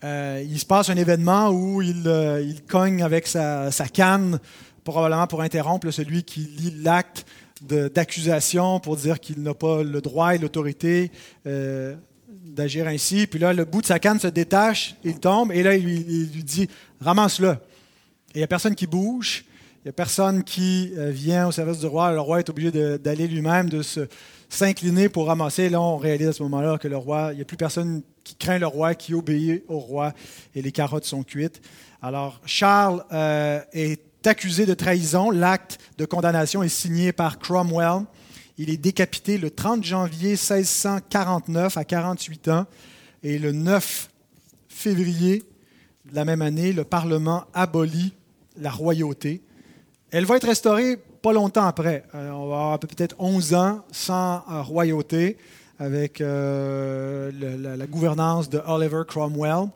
il 0.03 0.59
se 0.59 0.65
passe 0.65 0.89
un 0.89 0.95
événement 0.95 1.49
où 1.49 1.81
il, 1.81 2.61
cogne 2.67 3.03
avec 3.03 3.27
sa, 3.27 3.69
canne, 3.91 4.39
probablement 4.83 5.27
pour 5.27 5.41
interrompre 5.41 5.89
celui 5.91 6.23
qui 6.23 6.41
lit 6.41 6.73
l'acte 6.81 7.25
d'accusation 7.61 8.79
pour 8.79 8.97
dire 8.97 9.19
qu'il 9.19 9.41
n'a 9.41 9.53
pas 9.53 9.83
le 9.83 10.01
droit 10.01 10.35
et 10.35 10.37
l'autorité 10.37 11.11
euh, 11.45 11.95
d'agir 12.29 12.87
ainsi. 12.87 13.27
Puis 13.27 13.39
là, 13.39 13.53
le 13.53 13.65
bout 13.65 13.81
de 13.81 13.87
sa 13.87 13.99
canne 13.99 14.19
se 14.19 14.27
détache, 14.27 14.95
il 15.03 15.19
tombe, 15.19 15.51
et 15.51 15.63
là, 15.63 15.75
il 15.75 15.83
lui, 15.85 16.43
dit 16.43 16.69
Ramasse-le. 17.01 17.49
Et 17.49 18.35
il 18.35 18.37
n'y 18.39 18.43
a 18.43 18.47
personne 18.47 18.75
qui 18.75 18.87
bouge, 18.87 19.45
il 19.77 19.87
n'y 19.87 19.89
a 19.89 19.93
personne 19.93 20.43
qui 20.43 20.91
euh, 20.97 21.09
vient 21.11 21.47
au 21.47 21.51
service 21.51 21.79
du 21.79 21.85
roi. 21.85 22.11
Le 22.11 22.19
roi 22.19 22.39
est 22.39 22.49
obligé 22.49 22.71
d'aller 22.97 23.27
lui-même, 23.27 23.69
de 23.69 23.81
s'incliner 24.49 25.09
pour 25.09 25.27
ramasser. 25.27 25.63
Et 25.63 25.69
là, 25.69 25.81
on 25.81 25.97
réalise 25.97 26.27
à 26.27 26.33
ce 26.33 26.43
moment-là 26.43 26.77
que 26.77 26.87
le 26.87 26.97
roi, 26.97 27.29
il 27.31 27.37
n'y 27.37 27.41
a 27.41 27.45
plus 27.45 27.57
personne 27.57 28.01
qui 28.23 28.35
craint 28.35 28.59
le 28.59 28.67
roi, 28.67 28.93
qui 28.93 29.13
obéit 29.13 29.63
au 29.67 29.79
roi, 29.79 30.13
et 30.53 30.61
les 30.61 30.71
carottes 30.71 31.05
sont 31.05 31.23
cuites. 31.23 31.61
Alors, 32.01 32.41
Charles 32.45 33.03
euh, 33.11 33.61
est 33.73 34.01
accusé 34.27 34.65
de 34.65 34.73
trahison. 34.73 35.31
L'acte 35.31 35.79
de 35.97 36.05
condamnation 36.05 36.63
est 36.63 36.69
signé 36.69 37.11
par 37.11 37.39
Cromwell. 37.39 38.03
Il 38.57 38.69
est 38.69 38.77
décapité 38.77 39.37
le 39.37 39.49
30 39.49 39.83
janvier 39.83 40.31
1649 40.31 41.77
à 41.77 41.83
48 41.83 42.47
ans. 42.49 42.65
Et 43.23 43.39
le 43.39 43.51
9 43.51 44.09
février 44.69 45.43
de 46.05 46.15
la 46.15 46.25
même 46.25 46.41
année, 46.41 46.73
le 46.73 46.83
Parlement 46.83 47.45
abolit 47.53 48.13
la 48.57 48.71
royauté. 48.71 49.41
Elle 50.11 50.25
va 50.25 50.37
être 50.37 50.47
restaurée 50.47 50.97
pas 51.21 51.33
longtemps 51.33 51.65
après. 51.65 52.03
Euh, 52.15 52.29
on 52.31 52.47
va 52.47 52.55
avoir 52.55 52.79
peut-être 52.79 53.15
11 53.19 53.53
ans 53.53 53.81
sans 53.91 54.43
euh, 54.49 54.61
royauté 54.61 55.37
avec 55.79 56.21
euh, 56.21 57.31
la, 57.77 57.87
gouvernance 57.87 58.49
de 58.49 58.61
Oliver 58.65 59.01
Cromwell, 59.07 59.69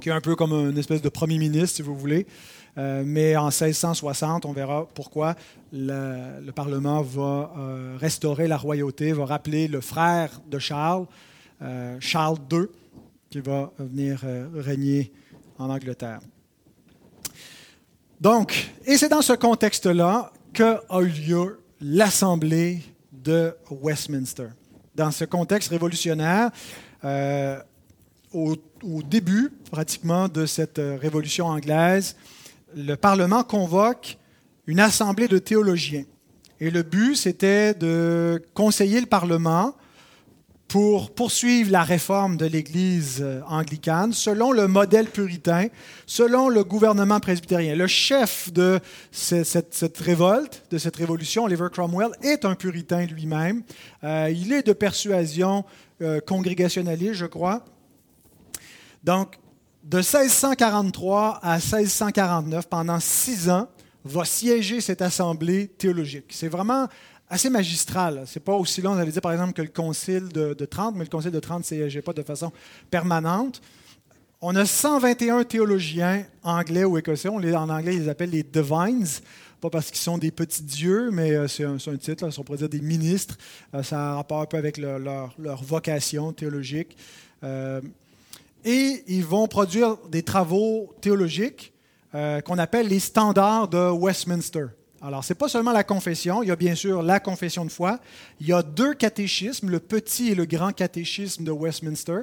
qui 0.00 0.08
est 0.08 0.12
un 0.12 0.20
peu 0.20 0.34
comme 0.34 0.52
une 0.52 0.78
espèce 0.78 1.02
de 1.02 1.08
premier 1.08 1.38
ministre, 1.38 1.76
si 1.76 1.82
vous 1.82 1.96
voulez. 1.96 2.26
Euh, 2.78 3.02
mais 3.04 3.36
en 3.36 3.48
1660, 3.48 4.46
on 4.46 4.52
verra 4.52 4.88
pourquoi 4.94 5.34
le, 5.72 6.50
Parlement 6.52 7.02
va 7.02 7.52
euh, 7.58 7.96
restaurer 7.98 8.48
la 8.48 8.56
royauté, 8.56 9.12
va 9.12 9.26
rappeler 9.26 9.68
le 9.68 9.80
frère 9.80 10.40
de 10.50 10.58
Charles, 10.58 11.06
euh, 11.60 11.96
Charles 12.00 12.38
II, 12.50 12.66
qui 13.30 13.40
va 13.40 13.70
venir 13.78 14.24
régner 14.54 15.12
en 15.58 15.70
Angleterre. 15.70 16.20
Donc, 18.20 18.70
et 18.84 18.96
c'est 18.96 19.08
dans 19.08 19.22
ce 19.22 19.32
contexte-là 19.32 20.32
qu'a 20.52 20.82
eu 21.00 21.06
lieu 21.06 21.60
l'Assemblée 21.80 22.80
de 23.10 23.54
Westminster. 23.70 24.48
Dans 24.94 25.10
ce 25.10 25.24
contexte 25.24 25.70
révolutionnaire, 25.70 26.50
au, 27.02 28.56
au, 28.82 29.02
début 29.02 29.50
pratiquement 29.70 30.28
de 30.28 30.44
cette 30.44 30.78
révolution 30.78 31.46
anglaise, 31.46 32.14
le 32.74 32.94
Parlement 32.96 33.44
convoque 33.44 34.18
une 34.66 34.80
assemblée 34.80 35.28
de 35.28 35.38
théologiens. 35.38 36.04
Et 36.60 36.70
le 36.70 36.82
but, 36.82 37.16
c'était 37.16 37.74
de 37.74 38.42
conseiller 38.54 39.00
le 39.00 39.06
Parlement 39.06 39.74
pour 40.72 41.10
poursuivre 41.10 41.70
la 41.70 41.82
réforme 41.82 42.38
de 42.38 42.46
l'Église 42.46 43.22
anglicane 43.46 44.14
selon 44.14 44.52
le 44.52 44.68
modèle 44.68 45.06
puritain, 45.06 45.66
selon 46.06 46.48
le 46.48 46.64
gouvernement 46.64 47.20
presbytérien. 47.20 47.74
Le 47.74 47.86
chef 47.86 48.50
de 48.52 48.80
cette, 49.10 49.98
révolte, 49.98 50.64
de 50.70 50.78
cette 50.78 50.96
révolution, 50.96 51.44
Oliver 51.44 51.66
Cromwell, 51.70 52.12
est 52.22 52.46
un 52.46 52.54
puritain 52.54 53.04
lui-même. 53.04 53.64
Euh, 54.02 54.32
il 54.34 54.52
est 54.54 54.66
de 54.66 54.72
persuasion 54.72 55.66
euh, 56.00 56.20
congrégationaliste, 56.20 57.14
je 57.14 57.26
crois. 57.26 57.66
Donc, 59.04 59.36
de 59.82 59.98
1643 59.98 61.40
à 61.42 61.54
1649, 61.54 62.68
pendant 62.68 63.00
six 63.00 63.50
ans, 63.50 63.68
va 64.04 64.24
siéger 64.24 64.80
cette 64.80 65.02
assemblée 65.02 65.68
théologique. 65.68 66.26
C'est 66.30 66.48
vraiment 66.48 66.88
assez 67.28 67.50
magistral. 67.50 68.24
Ce 68.26 68.38
n'est 68.38 68.44
pas 68.44 68.54
aussi 68.54 68.82
long, 68.82 68.92
on 68.92 68.98
allait 68.98 69.12
dire 69.12 69.22
par 69.22 69.32
exemple, 69.32 69.52
que 69.54 69.62
le 69.62 69.68
concile 69.68 70.28
de, 70.28 70.54
de 70.54 70.64
Trente, 70.64 70.94
mais 70.96 71.04
le 71.04 71.10
concile 71.10 71.30
de 71.30 71.40
Trente 71.40 71.60
ne 71.60 71.64
siégeait 71.64 72.02
pas 72.02 72.12
de 72.12 72.22
façon 72.22 72.52
permanente. 72.90 73.60
On 74.40 74.56
a 74.56 74.66
121 74.66 75.44
théologiens 75.44 76.24
anglais 76.42 76.84
ou 76.84 76.98
écossais. 76.98 77.28
On 77.28 77.38
les, 77.38 77.54
en 77.54 77.68
anglais, 77.68 77.94
ils 77.94 78.02
les 78.02 78.08
appellent 78.08 78.30
les 78.30 78.42
divines, 78.42 79.06
pas 79.60 79.70
parce 79.70 79.90
qu'ils 79.92 80.00
sont 80.00 80.18
des 80.18 80.32
petits 80.32 80.64
dieux, 80.64 81.10
mais 81.12 81.30
euh, 81.30 81.46
c'est 81.46 81.64
un, 81.64 81.76
titre, 81.76 82.28
on 82.36 82.42
pourrait 82.42 82.58
dire 82.58 82.68
des 82.68 82.80
ministres. 82.80 83.38
Euh, 83.74 83.84
ça 83.84 84.12
a 84.12 84.14
rapport 84.16 84.40
un 84.40 84.46
peu 84.46 84.56
avec 84.56 84.76
leur, 84.76 84.98
leur, 84.98 85.62
vocation 85.62 86.32
théologique. 86.32 86.96
Euh, 87.44 87.80
et 88.64 89.04
ils 89.06 89.24
vont 89.24 89.46
produire 89.48 89.96
des 90.08 90.22
travaux 90.22 90.94
théologiques 91.00 91.72
euh, 92.14 92.40
qu'on 92.40 92.58
appelle 92.58 92.88
les 92.88 93.00
standards 93.00 93.68
de 93.68 93.90
Westminster. 93.90 94.66
Alors, 95.04 95.24
ce 95.24 95.32
n'est 95.32 95.36
pas 95.36 95.48
seulement 95.48 95.72
la 95.72 95.82
confession, 95.82 96.44
il 96.44 96.48
y 96.48 96.52
a 96.52 96.56
bien 96.56 96.76
sûr 96.76 97.02
la 97.02 97.18
confession 97.18 97.64
de 97.64 97.70
foi, 97.72 97.98
il 98.40 98.46
y 98.46 98.52
a 98.52 98.62
deux 98.62 98.94
catéchismes, 98.94 99.68
le 99.68 99.80
petit 99.80 100.28
et 100.28 100.36
le 100.36 100.44
grand 100.44 100.72
catéchisme 100.72 101.42
de 101.42 101.50
Westminster. 101.50 102.20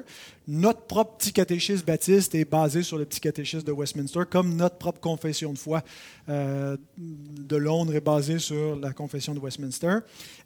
Notre 0.48 0.80
propre 0.86 1.18
petit 1.18 1.34
catéchisme 1.34 1.84
baptiste 1.84 2.34
est 2.34 2.46
basé 2.46 2.82
sur 2.82 2.96
le 2.96 3.04
petit 3.04 3.20
catéchisme 3.20 3.66
de 3.66 3.72
Westminster, 3.72 4.20
comme 4.30 4.56
notre 4.56 4.76
propre 4.76 4.98
confession 4.98 5.52
de 5.52 5.58
foi 5.58 5.82
euh, 6.30 6.78
de 6.96 7.56
Londres 7.56 7.94
est 7.94 8.00
basée 8.00 8.38
sur 8.38 8.76
la 8.76 8.94
confession 8.94 9.34
de 9.34 9.40
Westminster. 9.40 9.98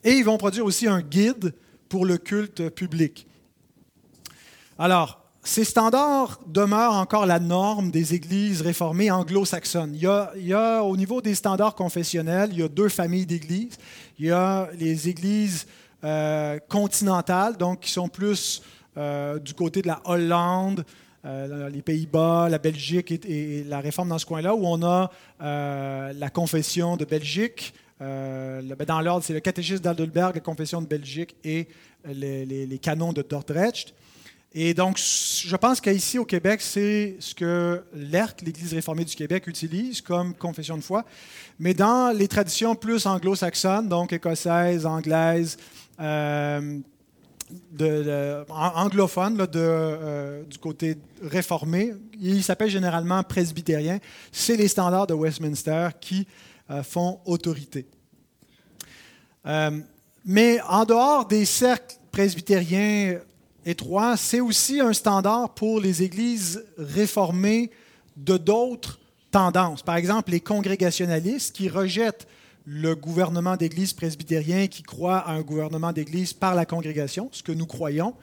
Et 0.03 0.15
ils 0.15 0.25
vont 0.25 0.37
produire 0.37 0.65
aussi 0.65 0.89
un 0.89 1.03
guide 1.03 1.55
pour 1.89 2.05
le 2.05 2.19
culte 2.19 2.69
public. 2.71 3.29
Alors, 4.77 5.24
ces 5.45 5.65
standards 5.65 6.41
demeurent 6.47 6.95
encore 6.95 7.27
la 7.27 7.39
norme 7.39 7.91
des 7.91 8.15
églises 8.15 8.63
réformées 8.63 9.11
anglo-saxonnes. 9.11 9.95
Il, 9.95 10.47
y 10.47 10.53
a, 10.55 10.83
au 10.83 10.97
niveau 10.97 11.21
des 11.21 11.35
standards 11.35 11.75
confessionnels, 11.75 12.49
il 12.53 12.61
y 12.61 12.63
a 12.63 12.69
deux 12.69 12.89
familles 12.89 13.27
d'églises. 13.27 13.77
Il 14.19 14.27
y 14.27 14.31
a 14.31 14.69
les 14.79 15.09
églises 15.11 15.67
euh, 16.03 16.59
continentales, 16.69 17.59
donc 17.59 17.81
qui 17.81 17.91
sont 17.91 18.09
plus 18.09 18.63
euh, 18.97 19.39
du 19.39 19.53
côté 19.53 19.83
de 19.83 19.87
la 19.87 20.01
Hollande, 20.07 20.85
euh, 21.27 21.69
les 21.69 21.83
Pays-Bas, 21.83 22.49
la 22.49 22.59
Belgique 22.59 23.13
et, 23.13 23.65
la 23.65 23.81
réforme 23.81 24.09
dans 24.09 24.19
ce 24.19 24.27
coin-là, 24.27 24.55
où 24.55 24.67
on 24.67 24.83
a 24.83 25.11
la 25.41 26.31
confession 26.31 26.97
de 26.97 27.05
Belgique. 27.05 27.75
Ben, 28.01 28.85
dans 28.87 29.01
l'ordre, 29.01 29.25
c'est 29.25 29.33
le 29.35 29.41
catéchisme 29.41 29.83
d'Aldelberg, 29.83 30.35
la 30.35 30.41
confession 30.41 30.81
de 30.81 30.87
Belgique 30.87 31.37
et 31.45 31.69
les 32.07 32.79
canons 32.83 33.13
de 33.13 33.21
Dordrecht. 33.23 33.95
Et 34.57 34.73
donc, 34.73 34.99
je 34.99 35.57
pense 35.57 35.81
qu'ici 35.81 36.17
au 36.17 36.25
Québec, 36.25 36.61
c'est 36.61 37.17
ce 37.19 37.35
que 37.35 37.83
l'ERC, 37.93 38.41
l'Église 38.43 38.73
réformée 38.73 39.05
du 39.05 39.17
Québec, 39.17 39.49
utilise 39.49 40.01
comme 40.01 40.33
confession 40.33 40.77
de 40.77 40.83
foi. 40.83 41.05
Mais 41.59 41.75
dans 41.75 42.17
les 42.17 42.29
traditions 42.29 42.77
plus 42.77 43.05
anglo-saxonnes, 43.05 43.89
donc 43.89 44.13
écossaises, 44.13 44.87
anglaises, 44.87 45.57
euh, 46.01 46.79
euh, 47.81 48.45
du 50.45 50.59
côté 50.59 50.99
réformé, 51.21 51.95
il 52.21 52.45
s'appelle 52.45 52.71
généralement 52.71 53.25
presbytérien. 53.25 53.99
C'est 54.31 54.57
les 54.57 54.69
standards 54.69 55.09
de 55.09 55.15
Westminster 55.15 55.89
qui 56.01 56.29
euh, 56.71 56.85
font 56.85 57.19
autorité. 57.25 57.87
mais 60.25 60.61
en 60.69 60.85
dehors 60.85 61.27
des 61.27 61.45
cercles 61.45 61.97
presbytériens 62.13 63.19
et 63.67 63.75
trois, 63.75 64.17
c'est 64.17 64.41
aussi 64.41 64.81
un 64.81 64.93
standard 64.93 65.55
pour 65.55 65.81
les 65.81 66.03
églises 66.03 66.65
réformées 66.77 67.71
de 68.17 68.37
d'autres 68.37 68.99
tendances. 69.31 69.83
Par 69.83 69.97
exemple, 69.97 70.31
les 70.31 70.41
congrégationalistes 70.41 71.57
qui 71.57 71.69
rejettent 71.69 72.27
le 72.67 72.95
gouvernement 72.95 73.57
d'église 73.57 73.93
presbytérien, 73.93 74.67
qui 74.69 74.83
croient 74.83 75.19
à 75.19 75.33
un 75.33 75.43
gouvernement 75.43 75.93
d'église 75.93 76.33
par 76.33 76.55
la 76.55 76.65
congrégation, 76.65 77.29
ce 77.33 77.43
que 77.43 77.53
nous 77.53 77.67
croyons, 77.67 78.15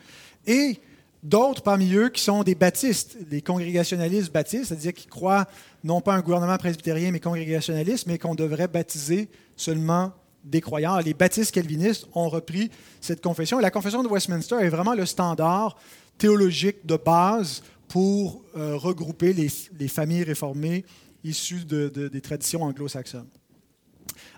et 0.47 0.80
d'autres 1.23 1.62
parmi 1.62 1.93
eux 1.93 2.10
qui 2.10 2.23
sont 2.23 2.43
des 2.43 2.56
baptistes, 2.56 3.17
les 3.30 3.41
congrégationalistes 3.41 4.32
baptistes, 4.32 4.65
c'est-à-dire 4.65 4.93
qui 4.93 5.08
croient 5.08 5.47
non 5.84 6.01
pas 6.01 6.15
un 6.15 6.21
gouvernement 6.21 6.58
presbytérien, 6.58 7.12
mais 7.12 7.19
congrégationaliste, 7.19 8.08
mais 8.08 8.17
qu'on 8.17 8.36
devrait 8.36 8.67
baptiser 8.67 9.30
seulement 9.56 10.12
des 10.43 10.62
croyants. 10.62 10.97
Les 10.99 11.13
baptistes 11.13 11.54
calvinistes 11.54 12.08
ont 12.13 12.30
repris 12.30 12.71
cette 12.99 13.21
confession. 13.21 13.60
La 13.60 13.71
confession 13.71 14.04
de 14.04 14.08
Westminster 14.08 14.56
est 14.62 14.69
vraiment 14.69 14.93
le 14.93 15.06
standard 15.06 15.77
théologique 16.17 16.86
de 16.86 16.97
base 16.97 17.63
pour 17.88 18.43
euh, 18.55 18.78
regrouper 18.78 19.34
les, 19.34 19.88
familles 19.88 20.24
réformées 20.24 20.86
issues 21.24 21.66
des 21.66 22.22
traditions 22.22 22.63
anglo-saxonnes. 22.63 23.28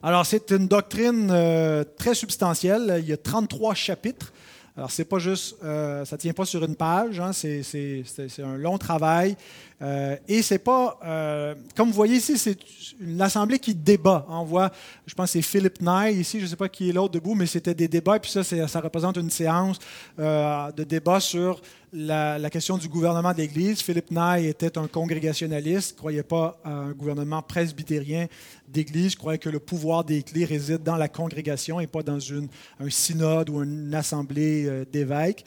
Alors, 0.01 0.25
c'est 0.25 0.51
une 0.51 0.67
doctrine 0.67 1.29
euh, 1.31 1.83
très 1.97 2.13
substantielle. 2.13 2.97
Il 2.99 3.07
y 3.07 3.13
a 3.13 3.17
33 3.17 3.73
chapitres. 3.73 4.33
Alors, 4.75 4.89
c'est 4.89 5.05
pas 5.05 5.19
juste, 5.19 5.57
euh, 5.63 6.03
ça 6.03 6.15
ne 6.15 6.21
tient 6.21 6.33
pas 6.33 6.45
sur 6.45 6.63
une 6.63 6.75
page, 6.75 7.19
hein. 7.19 7.31
c'est 7.31 8.43
un 8.43 8.57
long 8.57 8.77
travail 8.77 9.35
Euh, 9.83 10.15
et 10.29 10.41
c'est 10.41 10.59
pas, 10.59 10.97
euh, 11.03 11.55
comme 11.75 11.89
vous 11.89 11.93
voyez 11.93 12.15
ici, 12.15 12.37
c'est 12.37 12.57
une 13.01 13.21
assemblée 13.21 13.59
qui 13.59 13.75
débat. 13.75 14.25
On 14.29 14.43
voit, 14.43 14.71
je 15.05 15.13
pense 15.13 15.25
que 15.25 15.31
c'est 15.33 15.41
Philippe 15.41 15.81
Nye 15.81 16.13
ici, 16.13 16.39
je 16.39 16.45
ne 16.45 16.49
sais 16.49 16.55
pas 16.55 16.69
qui 16.69 16.89
est 16.89 16.93
l'autre 16.93 17.13
debout, 17.13 17.35
mais 17.35 17.45
c'était 17.45 17.73
des 17.73 17.89
débats. 17.89 18.15
Et 18.15 18.19
puis 18.19 18.31
ça, 18.31 18.43
ça 18.43 18.79
représente 18.79 19.17
une 19.17 19.29
séance 19.29 19.79
euh, 20.19 20.71
de 20.71 20.85
débat 20.85 21.19
sur 21.19 21.59
la, 21.93 22.49
question 22.49 22.77
du 22.77 22.89
gouvernement 22.89 23.31
de 23.31 23.37
l'Église. 23.37 23.81
Philippe 23.81 24.11
Nye 24.11 24.47
était 24.47 24.77
un 24.77 24.87
congrégationaliste, 24.87 25.93
ne 25.93 25.97
croyait 25.97 26.23
pas 26.23 26.59
à 26.63 26.71
un 26.71 26.91
gouvernement 26.91 27.41
presbytérien 27.41 28.27
d'Église, 28.67 29.15
croyait 29.15 29.37
que 29.37 29.49
le 29.49 29.59
pouvoir 29.59 30.03
des 30.03 30.23
clés 30.23 30.45
réside 30.45 30.83
dans 30.83 30.97
la 30.97 31.07
congrégation 31.07 31.79
et 31.79 31.87
pas 31.87 32.03
dans 32.03 32.19
un 32.33 32.89
synode 32.89 33.49
ou 33.49 33.63
une 33.63 33.93
assemblée 33.93 34.85
d'évêques. 34.91 35.45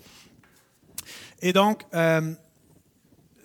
Et 1.43 1.53
donc, 1.53 1.85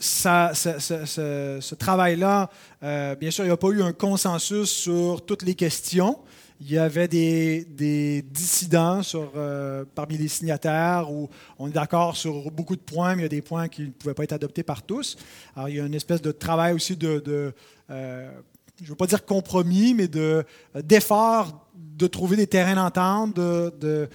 ça, 0.01 0.51
ce, 0.53 1.75
travail-là, 1.75 2.49
euh, 2.83 3.15
bien 3.15 3.31
sûr, 3.31 3.43
il 3.43 3.47
n'y 3.47 3.53
a 3.53 3.57
pas 3.57 3.69
eu 3.69 3.81
un 3.81 3.93
consensus 3.93 4.69
sur 4.69 5.23
toutes 5.25 5.43
les 5.43 5.55
questions. 5.55 6.17
Il 6.63 6.71
y 6.71 6.77
avait 6.77 7.07
des, 7.07 8.23
dissidents 8.29 9.01
euh, 9.15 9.83
parmi 9.95 10.15
les 10.15 10.27
signataires 10.27 11.11
où 11.11 11.27
on 11.57 11.67
est 11.67 11.71
d'accord 11.71 12.15
sur 12.15 12.51
beaucoup 12.51 12.75
de 12.75 12.81
points, 12.81 13.15
mais 13.15 13.21
il 13.21 13.23
y 13.23 13.25
a 13.25 13.29
des 13.29 13.41
points 13.41 13.67
qui 13.67 13.81
ne 13.81 13.89
pouvaient 13.89 14.13
pas 14.13 14.23
être 14.23 14.33
adoptés 14.33 14.61
par 14.61 14.83
tous. 14.83 15.17
Alors, 15.55 15.69
il 15.69 15.77
y 15.77 15.79
a 15.79 15.85
une 15.85 15.95
espèce 15.95 16.21
de 16.21 16.31
travail 16.31 16.73
aussi 16.73 16.95
de, 16.95 17.53
euh, 17.89 18.31
je 18.77 18.83
ne 18.83 18.89
veux 18.89 18.95
pas 18.95 19.07
dire 19.07 19.25
compromis, 19.25 19.95
mais 19.95 20.07
d'effort 20.07 21.67
de, 21.75 22.05
trouver 22.05 22.37
des 22.37 22.47
terrains 22.47 22.75
d'entente, 22.75 23.35
de, 23.35 23.73
de, 23.79 24.09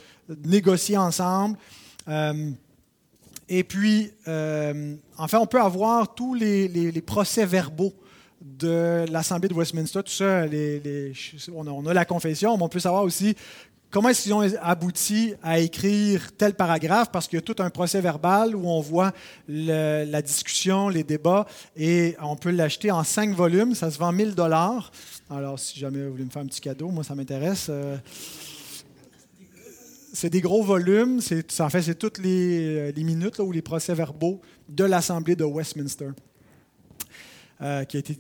négocier 0.45 0.97
ensemble. 0.97 1.59
Et 3.49 3.65
puis, 3.65 4.11
euh, 4.27 4.97
enfin, 5.17 5.39
on 5.39 5.47
peut 5.47 5.61
avoir 5.61 6.15
tous 6.15 6.35
les, 6.35 7.03
procès-verbaux 7.03 7.95
de 8.59 9.05
l'Assemblée 9.11 9.49
de 9.49 9.55
Westminster, 9.55 10.03
tout 10.03 10.13
ça, 10.13 10.47
on, 11.55 11.87
a, 11.87 11.95
la 11.95 12.05
confession, 12.05 12.57
mais 12.57 12.63
on 12.63 12.69
peut 12.69 12.81
savoir 12.81 13.03
aussi 13.03 13.35
comment 13.91 14.09
est-ce 14.09 14.23
qu'ils 14.23 14.35
ont 14.35 14.49
abouti 14.63 15.35
à 15.43 15.59
écrire 15.59 16.33
tel 16.37 16.55
paragraphe, 16.55 17.11
parce 17.11 17.27
qu'il 17.27 17.37
y 17.37 17.39
a 17.39 17.43
tout 17.43 17.61
un 17.61 17.71
procès 17.71 18.01
verbal 18.01 18.55
où 18.55 18.69
on 18.69 18.81
voit 18.81 19.13
la 19.49 20.23
discussion, 20.23 20.89
les 20.89 21.05
débats, 21.05 21.47
et 21.77 22.17
on 22.23 22.37
peut 22.37 22.51
l'acheter 22.51 22.91
en 22.91 23.05
cinq 23.05 23.35
volumes, 23.35 23.75
ça 23.75 23.91
se 23.91 23.99
vend 23.99 24.13
1000 24.13 24.35
dollars. 24.35 24.91
Alors, 25.29 25.59
si 25.59 25.79
jamais 25.79 26.05
vous 26.05 26.13
voulez 26.13 26.25
me 26.25 26.31
faire 26.31 26.43
un 26.43 26.47
petit 26.47 26.61
cadeau, 26.61 26.89
moi, 26.89 27.03
ça 27.03 27.15
m'intéresse. 27.15 27.67
Euh, 27.69 27.97
c'est 30.13 30.31
des 30.31 30.41
gros 30.41 30.63
volumes. 30.63 31.21
C'est, 31.21 31.61
en 31.61 31.69
fait, 31.69 31.83
c'est 31.83 31.99
toutes 31.99 32.19
les, 32.19 32.91
euh, 32.91 33.03
minutes 33.03 33.39
ou 33.39 33.53
les 33.53 33.63
procès-verbaux 33.63 34.41
de 34.69 34.85
l'Assemblée 34.85 35.37
de 35.37 35.45
Westminster, 35.45 36.11
euh, 37.61 37.85
qui 37.85 37.97
a 37.97 38.01
été 38.01 38.17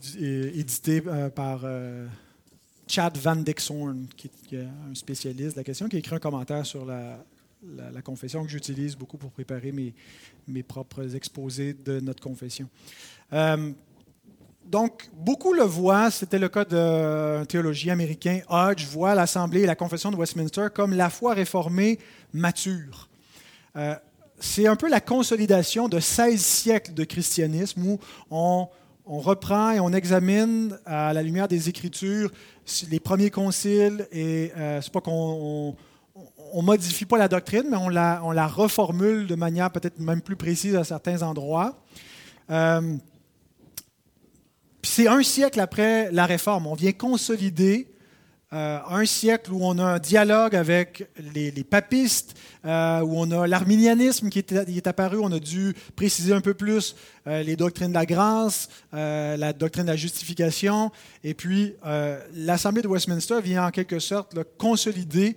édité 0.58 1.02
euh, 1.06 1.28
par 1.30 1.64
Chad 2.86 3.16
Van 3.18 3.36
Dixhorn, 3.36 4.06
qui, 4.16 4.30
est 4.52 4.60
un 4.60 4.94
spécialiste 4.94 5.52
de 5.52 5.60
la 5.60 5.64
question, 5.64 5.88
qui 5.88 5.96
a 5.96 5.98
écrit 5.98 6.16
un 6.16 6.20
commentaire 6.20 6.64
sur 6.64 6.84
la, 6.84 7.22
confession 8.04 8.44
que 8.44 8.50
j'utilise 8.50 8.96
beaucoup 8.96 9.16
pour 9.16 9.30
préparer 9.30 9.72
mes, 9.72 9.92
mes 10.46 10.62
propres 10.62 11.16
exposés 11.16 11.74
de 11.74 12.00
notre 12.00 12.22
confession 12.22 12.68
donc, 14.70 15.08
beaucoup 15.12 15.52
le 15.52 15.62
voient, 15.62 16.10
c'était 16.10 16.38
le 16.38 16.48
cas 16.48 16.64
d'un 16.64 17.44
théologien 17.44 17.92
américain, 17.92 18.40
Hodge, 18.48 18.84
voit 18.86 19.14
l'Assemblée 19.14 19.62
et 19.62 19.66
la 19.66 19.76
Confession 19.76 20.10
de 20.10 20.16
Westminster 20.16 20.66
comme 20.74 20.92
la 20.92 21.10
foi 21.10 21.34
réformée 21.34 21.98
mature. 22.32 23.08
Euh, 23.76 23.94
c'est 24.40 24.66
un 24.66 24.76
peu 24.76 24.88
la 24.88 25.00
consolidation 25.00 25.88
de 25.88 26.00
16 26.00 26.40
siècles 26.40 26.94
de 26.94 27.04
christianisme 27.04 27.82
où 27.86 28.00
on, 28.30 28.68
reprend 29.06 29.70
et 29.70 29.80
on 29.80 29.92
examine 29.92 30.78
à 30.84 31.12
la 31.12 31.22
lumière 31.22 31.48
des 31.48 31.68
Écritures 31.68 32.30
les 32.90 33.00
premiers 33.00 33.30
conciles 33.30 34.06
et 34.10 34.52
euh, 34.56 34.80
c'est 34.82 34.92
pas 34.92 35.00
qu'on 35.00 35.76
on, 36.52 36.62
modifie 36.62 37.04
pas 37.04 37.18
la 37.18 37.28
doctrine, 37.28 37.64
mais 37.70 37.76
on 37.76 37.88
la, 37.88 38.20
on 38.24 38.32
la 38.32 38.46
reformule 38.46 39.26
de 39.26 39.34
manière 39.34 39.70
peut-être 39.70 40.00
même 40.00 40.20
plus 40.20 40.36
précise 40.36 40.74
à 40.74 40.84
certains 40.84 41.22
endroits. 41.22 41.78
Euh, 42.50 42.96
c'est 44.82 45.08
un 45.08 45.22
siècle 45.22 45.60
après 45.60 46.10
la 46.12 46.26
Réforme. 46.26 46.66
On 46.66 46.74
vient 46.74 46.92
consolider 46.92 47.88
euh, 48.56 48.78
un 48.88 49.04
siècle 49.04 49.52
où 49.52 49.58
on 49.60 49.76
a 49.78 49.84
un 49.84 49.98
dialogue 49.98 50.56
avec 50.56 51.06
les, 51.34 51.52
papistes, 51.62 52.34
euh, 52.64 53.00
où 53.00 53.12
on 53.18 53.30
a 53.30 53.46
l'arminianisme 53.46 54.30
qui 54.30 54.38
est, 54.38 54.86
apparu, 54.86 55.18
on 55.20 55.30
a 55.30 55.38
dû 55.38 55.74
préciser 55.94 56.32
un 56.32 56.40
peu 56.40 56.54
plus 56.54 56.96
euh, 57.26 57.42
les 57.42 57.54
doctrines 57.54 57.90
de 57.90 57.94
la 57.94 58.06
grâce, 58.06 58.70
la 58.92 59.52
doctrine 59.52 59.84
de 59.84 59.90
la 59.90 59.96
justification, 59.96 60.90
et 61.22 61.34
puis 61.34 61.74
l'Assemblée 62.34 62.80
de 62.80 62.88
Westminster 62.88 63.42
vient 63.42 63.66
en 63.66 63.70
quelque 63.70 63.98
sorte 63.98 64.34
consolider 64.56 65.36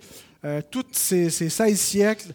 tous 0.70 0.86
ces, 0.92 1.28
ces 1.28 1.50
16 1.50 1.78
siècles 1.78 2.32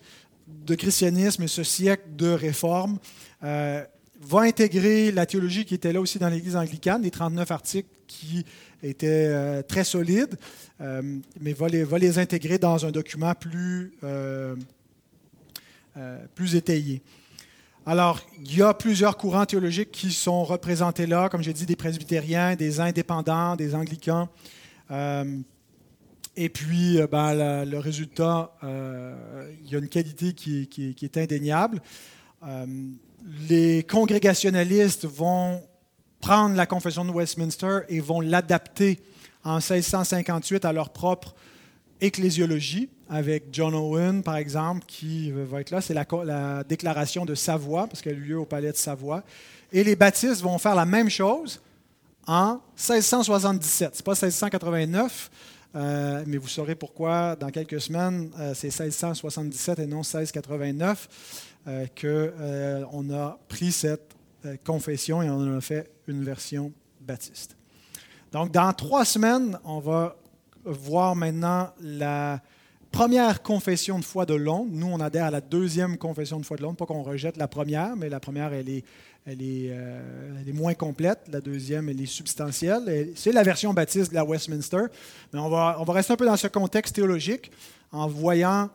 de 0.48 0.76
christianisme 0.76 1.42
et 1.42 1.48
ce 1.48 1.64
siècle 1.64 2.04
de 2.16 2.30
réforme 2.30 3.00
va 3.42 4.42
intégrer 4.42 5.12
la 5.12 5.26
théologie 5.26 5.66
qui 5.66 5.74
était 5.74 5.94
là 5.94 6.02
aussi 6.02 6.20
dans 6.20 6.30
l'Église 6.30 6.56
anglicane, 6.56 7.02
les 7.02 7.12
39 7.12 7.50
articles 7.52 7.90
qui 8.08 8.46
étaient 8.90 9.28
euh, 9.30 9.62
très 9.62 9.84
solides, 9.84 10.38
euh, 10.82 11.02
mais 11.40 11.54
va 11.54 11.68
les, 11.68 12.20
intégrer 12.20 12.58
dans 12.58 12.86
un 12.86 12.92
document 12.92 13.34
plus, 13.34 13.94
euh, 14.04 14.56
plus 16.36 16.56
étayé. 16.56 17.02
Alors, 17.86 18.20
il 18.40 18.58
y 18.58 18.62
a 18.64 18.74
plusieurs 18.74 19.16
courants 19.18 19.46
théologiques 19.46 19.92
qui 19.92 20.12
sont 20.12 20.44
représentés 20.44 21.06
là, 21.06 21.30
comme 21.30 21.44
j'ai 21.44 21.54
dit, 21.54 21.66
des 21.66 21.76
presbytériens, 21.76 22.56
des 22.56 22.80
indépendants, 22.80 23.56
des 23.56 23.76
anglicans. 23.76 24.28
et 26.36 26.50
puis, 26.50 27.00
ben, 27.12 27.64
le 27.64 27.78
résultat, 27.78 28.52
il 28.64 29.72
y 29.72 29.76
a 29.76 29.78
une 29.78 29.88
qualité 29.88 30.34
qui 30.34 30.96
est 31.00 31.18
indéniable 31.18 31.80
les 33.50 33.84
congrégationalistes 33.84 35.06
vont 35.06 35.62
prendre 36.22 36.56
la 36.56 36.66
confession 36.66 37.06
de 37.06 37.12
Westminster 37.12 37.80
et 37.90 38.00
vont 38.00 38.22
l'adapter 38.22 39.00
en 39.44 39.56
1658 39.56 40.66
à 40.66 40.74
leur 40.74 40.90
propre 40.90 41.36
ecclésiologie, 42.02 42.90
avec 43.10 43.46
John 43.52 43.76
Owen, 43.76 44.24
par 44.24 44.38
exemple, 44.38 44.84
qui 44.88 45.32
va 45.32 45.62
être 45.62 45.70
là. 45.70 45.82
C'est 45.82 45.94
la, 45.94 46.64
déclaration 46.64 47.26
de 47.26 47.36
Savoie, 47.36 47.88
parce 47.88 48.02
qu'elle 48.02 48.16
a 48.16 48.18
eu 48.18 48.22
lieu 48.22 48.40
au 48.40 48.46
palais 48.46 48.72
de 48.72 48.78
Savoie. 48.78 49.24
Et 49.72 49.84
les 49.84 49.96
baptistes 49.96 50.42
vont 50.42 50.58
faire 50.58 50.76
la 50.76 50.86
même 50.86 51.10
chose 51.10 51.62
en 52.28 52.60
1677. 52.76 53.96
Ce 53.96 54.00
n'est 54.00 54.04
pas 54.04 54.12
1689, 54.12 55.32
euh, 55.76 56.24
mais 56.26 56.38
vous 56.38 56.48
saurez 56.48 56.76
pourquoi 56.76 57.36
dans 57.36 57.50
quelques 57.50 57.82
semaines, 57.82 58.32
euh, 58.40 58.54
c'est 58.56 58.68
1677 58.68 59.80
et 59.80 59.86
non 59.86 59.98
1689. 59.98 61.08
Euh, 61.68 61.88
qu'on 62.00 62.06
euh, 62.40 63.16
a 63.16 63.40
pris 63.48 63.72
cette 63.72 64.15
confession 64.64 65.22
et 65.22 65.30
on 65.30 65.38
en 65.38 65.58
a 65.58 65.62
fait 65.62 65.90
une 66.08 66.24
version 66.24 66.72
baptiste. 67.02 67.56
Donc, 68.32 68.52
dans 68.52 68.72
trois 68.74 69.06
semaines, 69.06 69.58
on 69.64 69.80
va 69.80 70.18
voir 70.66 71.16
maintenant 71.16 71.70
la 71.82 72.42
première 72.92 73.42
confession 73.42 74.00
de 74.00 74.04
foi 74.04 74.26
de 74.26 74.34
Londres. 74.34 74.72
Nous, 74.72 74.88
on 74.88 75.00
adhère 75.00 75.26
à 75.26 75.32
la 75.32 75.42
deuxième 75.42 75.98
confession 75.98 76.40
de 76.40 76.46
foi 76.46 76.58
de 76.58 76.64
Londres. 76.64 76.78
Pas 76.78 76.86
qu'on 76.86 77.04
rejette 77.04 77.38
la 77.38 77.48
première, 77.48 77.96
mais 77.96 78.10
la 78.10 78.20
première, 78.20 78.54
elle 78.54 78.70
est, 78.70 78.84
elle 79.26 79.42
est, 79.42 79.66
elle 79.68 80.50
est 80.50 80.54
moins 80.54 80.74
complète. 80.74 81.20
La 81.32 81.42
deuxième, 81.42 81.90
elle 81.90 82.02
est 82.02 82.06
substantielle. 82.06 83.12
C'est 83.16 83.32
la 83.32 83.44
version 83.44 83.74
baptiste 83.74 84.10
de 84.10 84.16
la 84.16 84.26
Westminster. 84.26 84.86
Mais 85.34 85.40
on 85.40 85.50
va, 85.50 85.78
on 85.80 85.84
va 85.84 85.94
rester 85.94 86.14
un 86.14 86.18
peu 86.18 86.26
dans 86.26 86.38
ce 86.38 86.48
contexte 86.48 86.96
théologique 86.96 87.52
en 87.92 88.08
voyant 88.08 88.70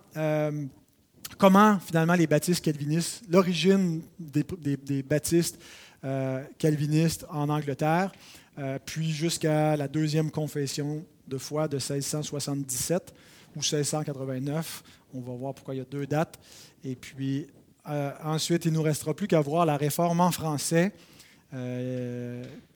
comment 1.39 1.79
finalement 1.79 2.15
les 2.15 2.27
baptistes 2.27 2.65
calvinistes, 2.65 3.23
l'origine 3.29 4.03
des, 4.19 5.03
baptistes 5.03 5.61
euh, 6.05 6.45
calvinistes 6.59 7.27
en 7.31 7.49
Angleterre, 7.49 8.13
euh, 8.59 8.79
puis 8.85 9.11
jusqu'à 9.11 9.77
la 9.77 9.89
deuxième 9.89 10.31
confession 10.31 11.05
de 11.27 11.39
foi 11.39 11.69
de 11.69 11.77
1677 11.77 13.15
ou 13.57 13.61
1689. 13.61 14.83
On 15.15 15.21
va 15.21 15.33
voir 15.35 15.55
pourquoi 15.55 15.75
il 15.75 15.79
y 15.79 15.83
a 15.83 15.85
deux 15.85 16.07
dates. 16.07 16.39
Et 16.85 16.97
puis 16.97 17.47
euh, 17.89 18.13
ensuite, 18.23 18.65
il 18.65 18.73
ne 18.73 18.77
nous 18.77 18.83
restera 18.83 19.15
plus 19.15 19.27
qu'à 19.27 19.41
voir 19.41 19.67
la 19.67 19.77
réforme 19.77 20.21
en 20.21 20.31
français 20.31 20.93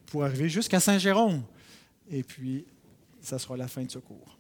pour 0.07 0.25
arriver 0.25 0.49
jusqu'à 0.49 0.81
Saint-Jérôme. 0.81 1.43
Et 2.11 2.25
puis, 2.25 2.65
ça 3.21 3.39
sera 3.39 3.57
la 3.57 3.69
fin 3.69 3.85
de 3.85 3.91
ce 3.91 4.01
cours. 4.01 4.37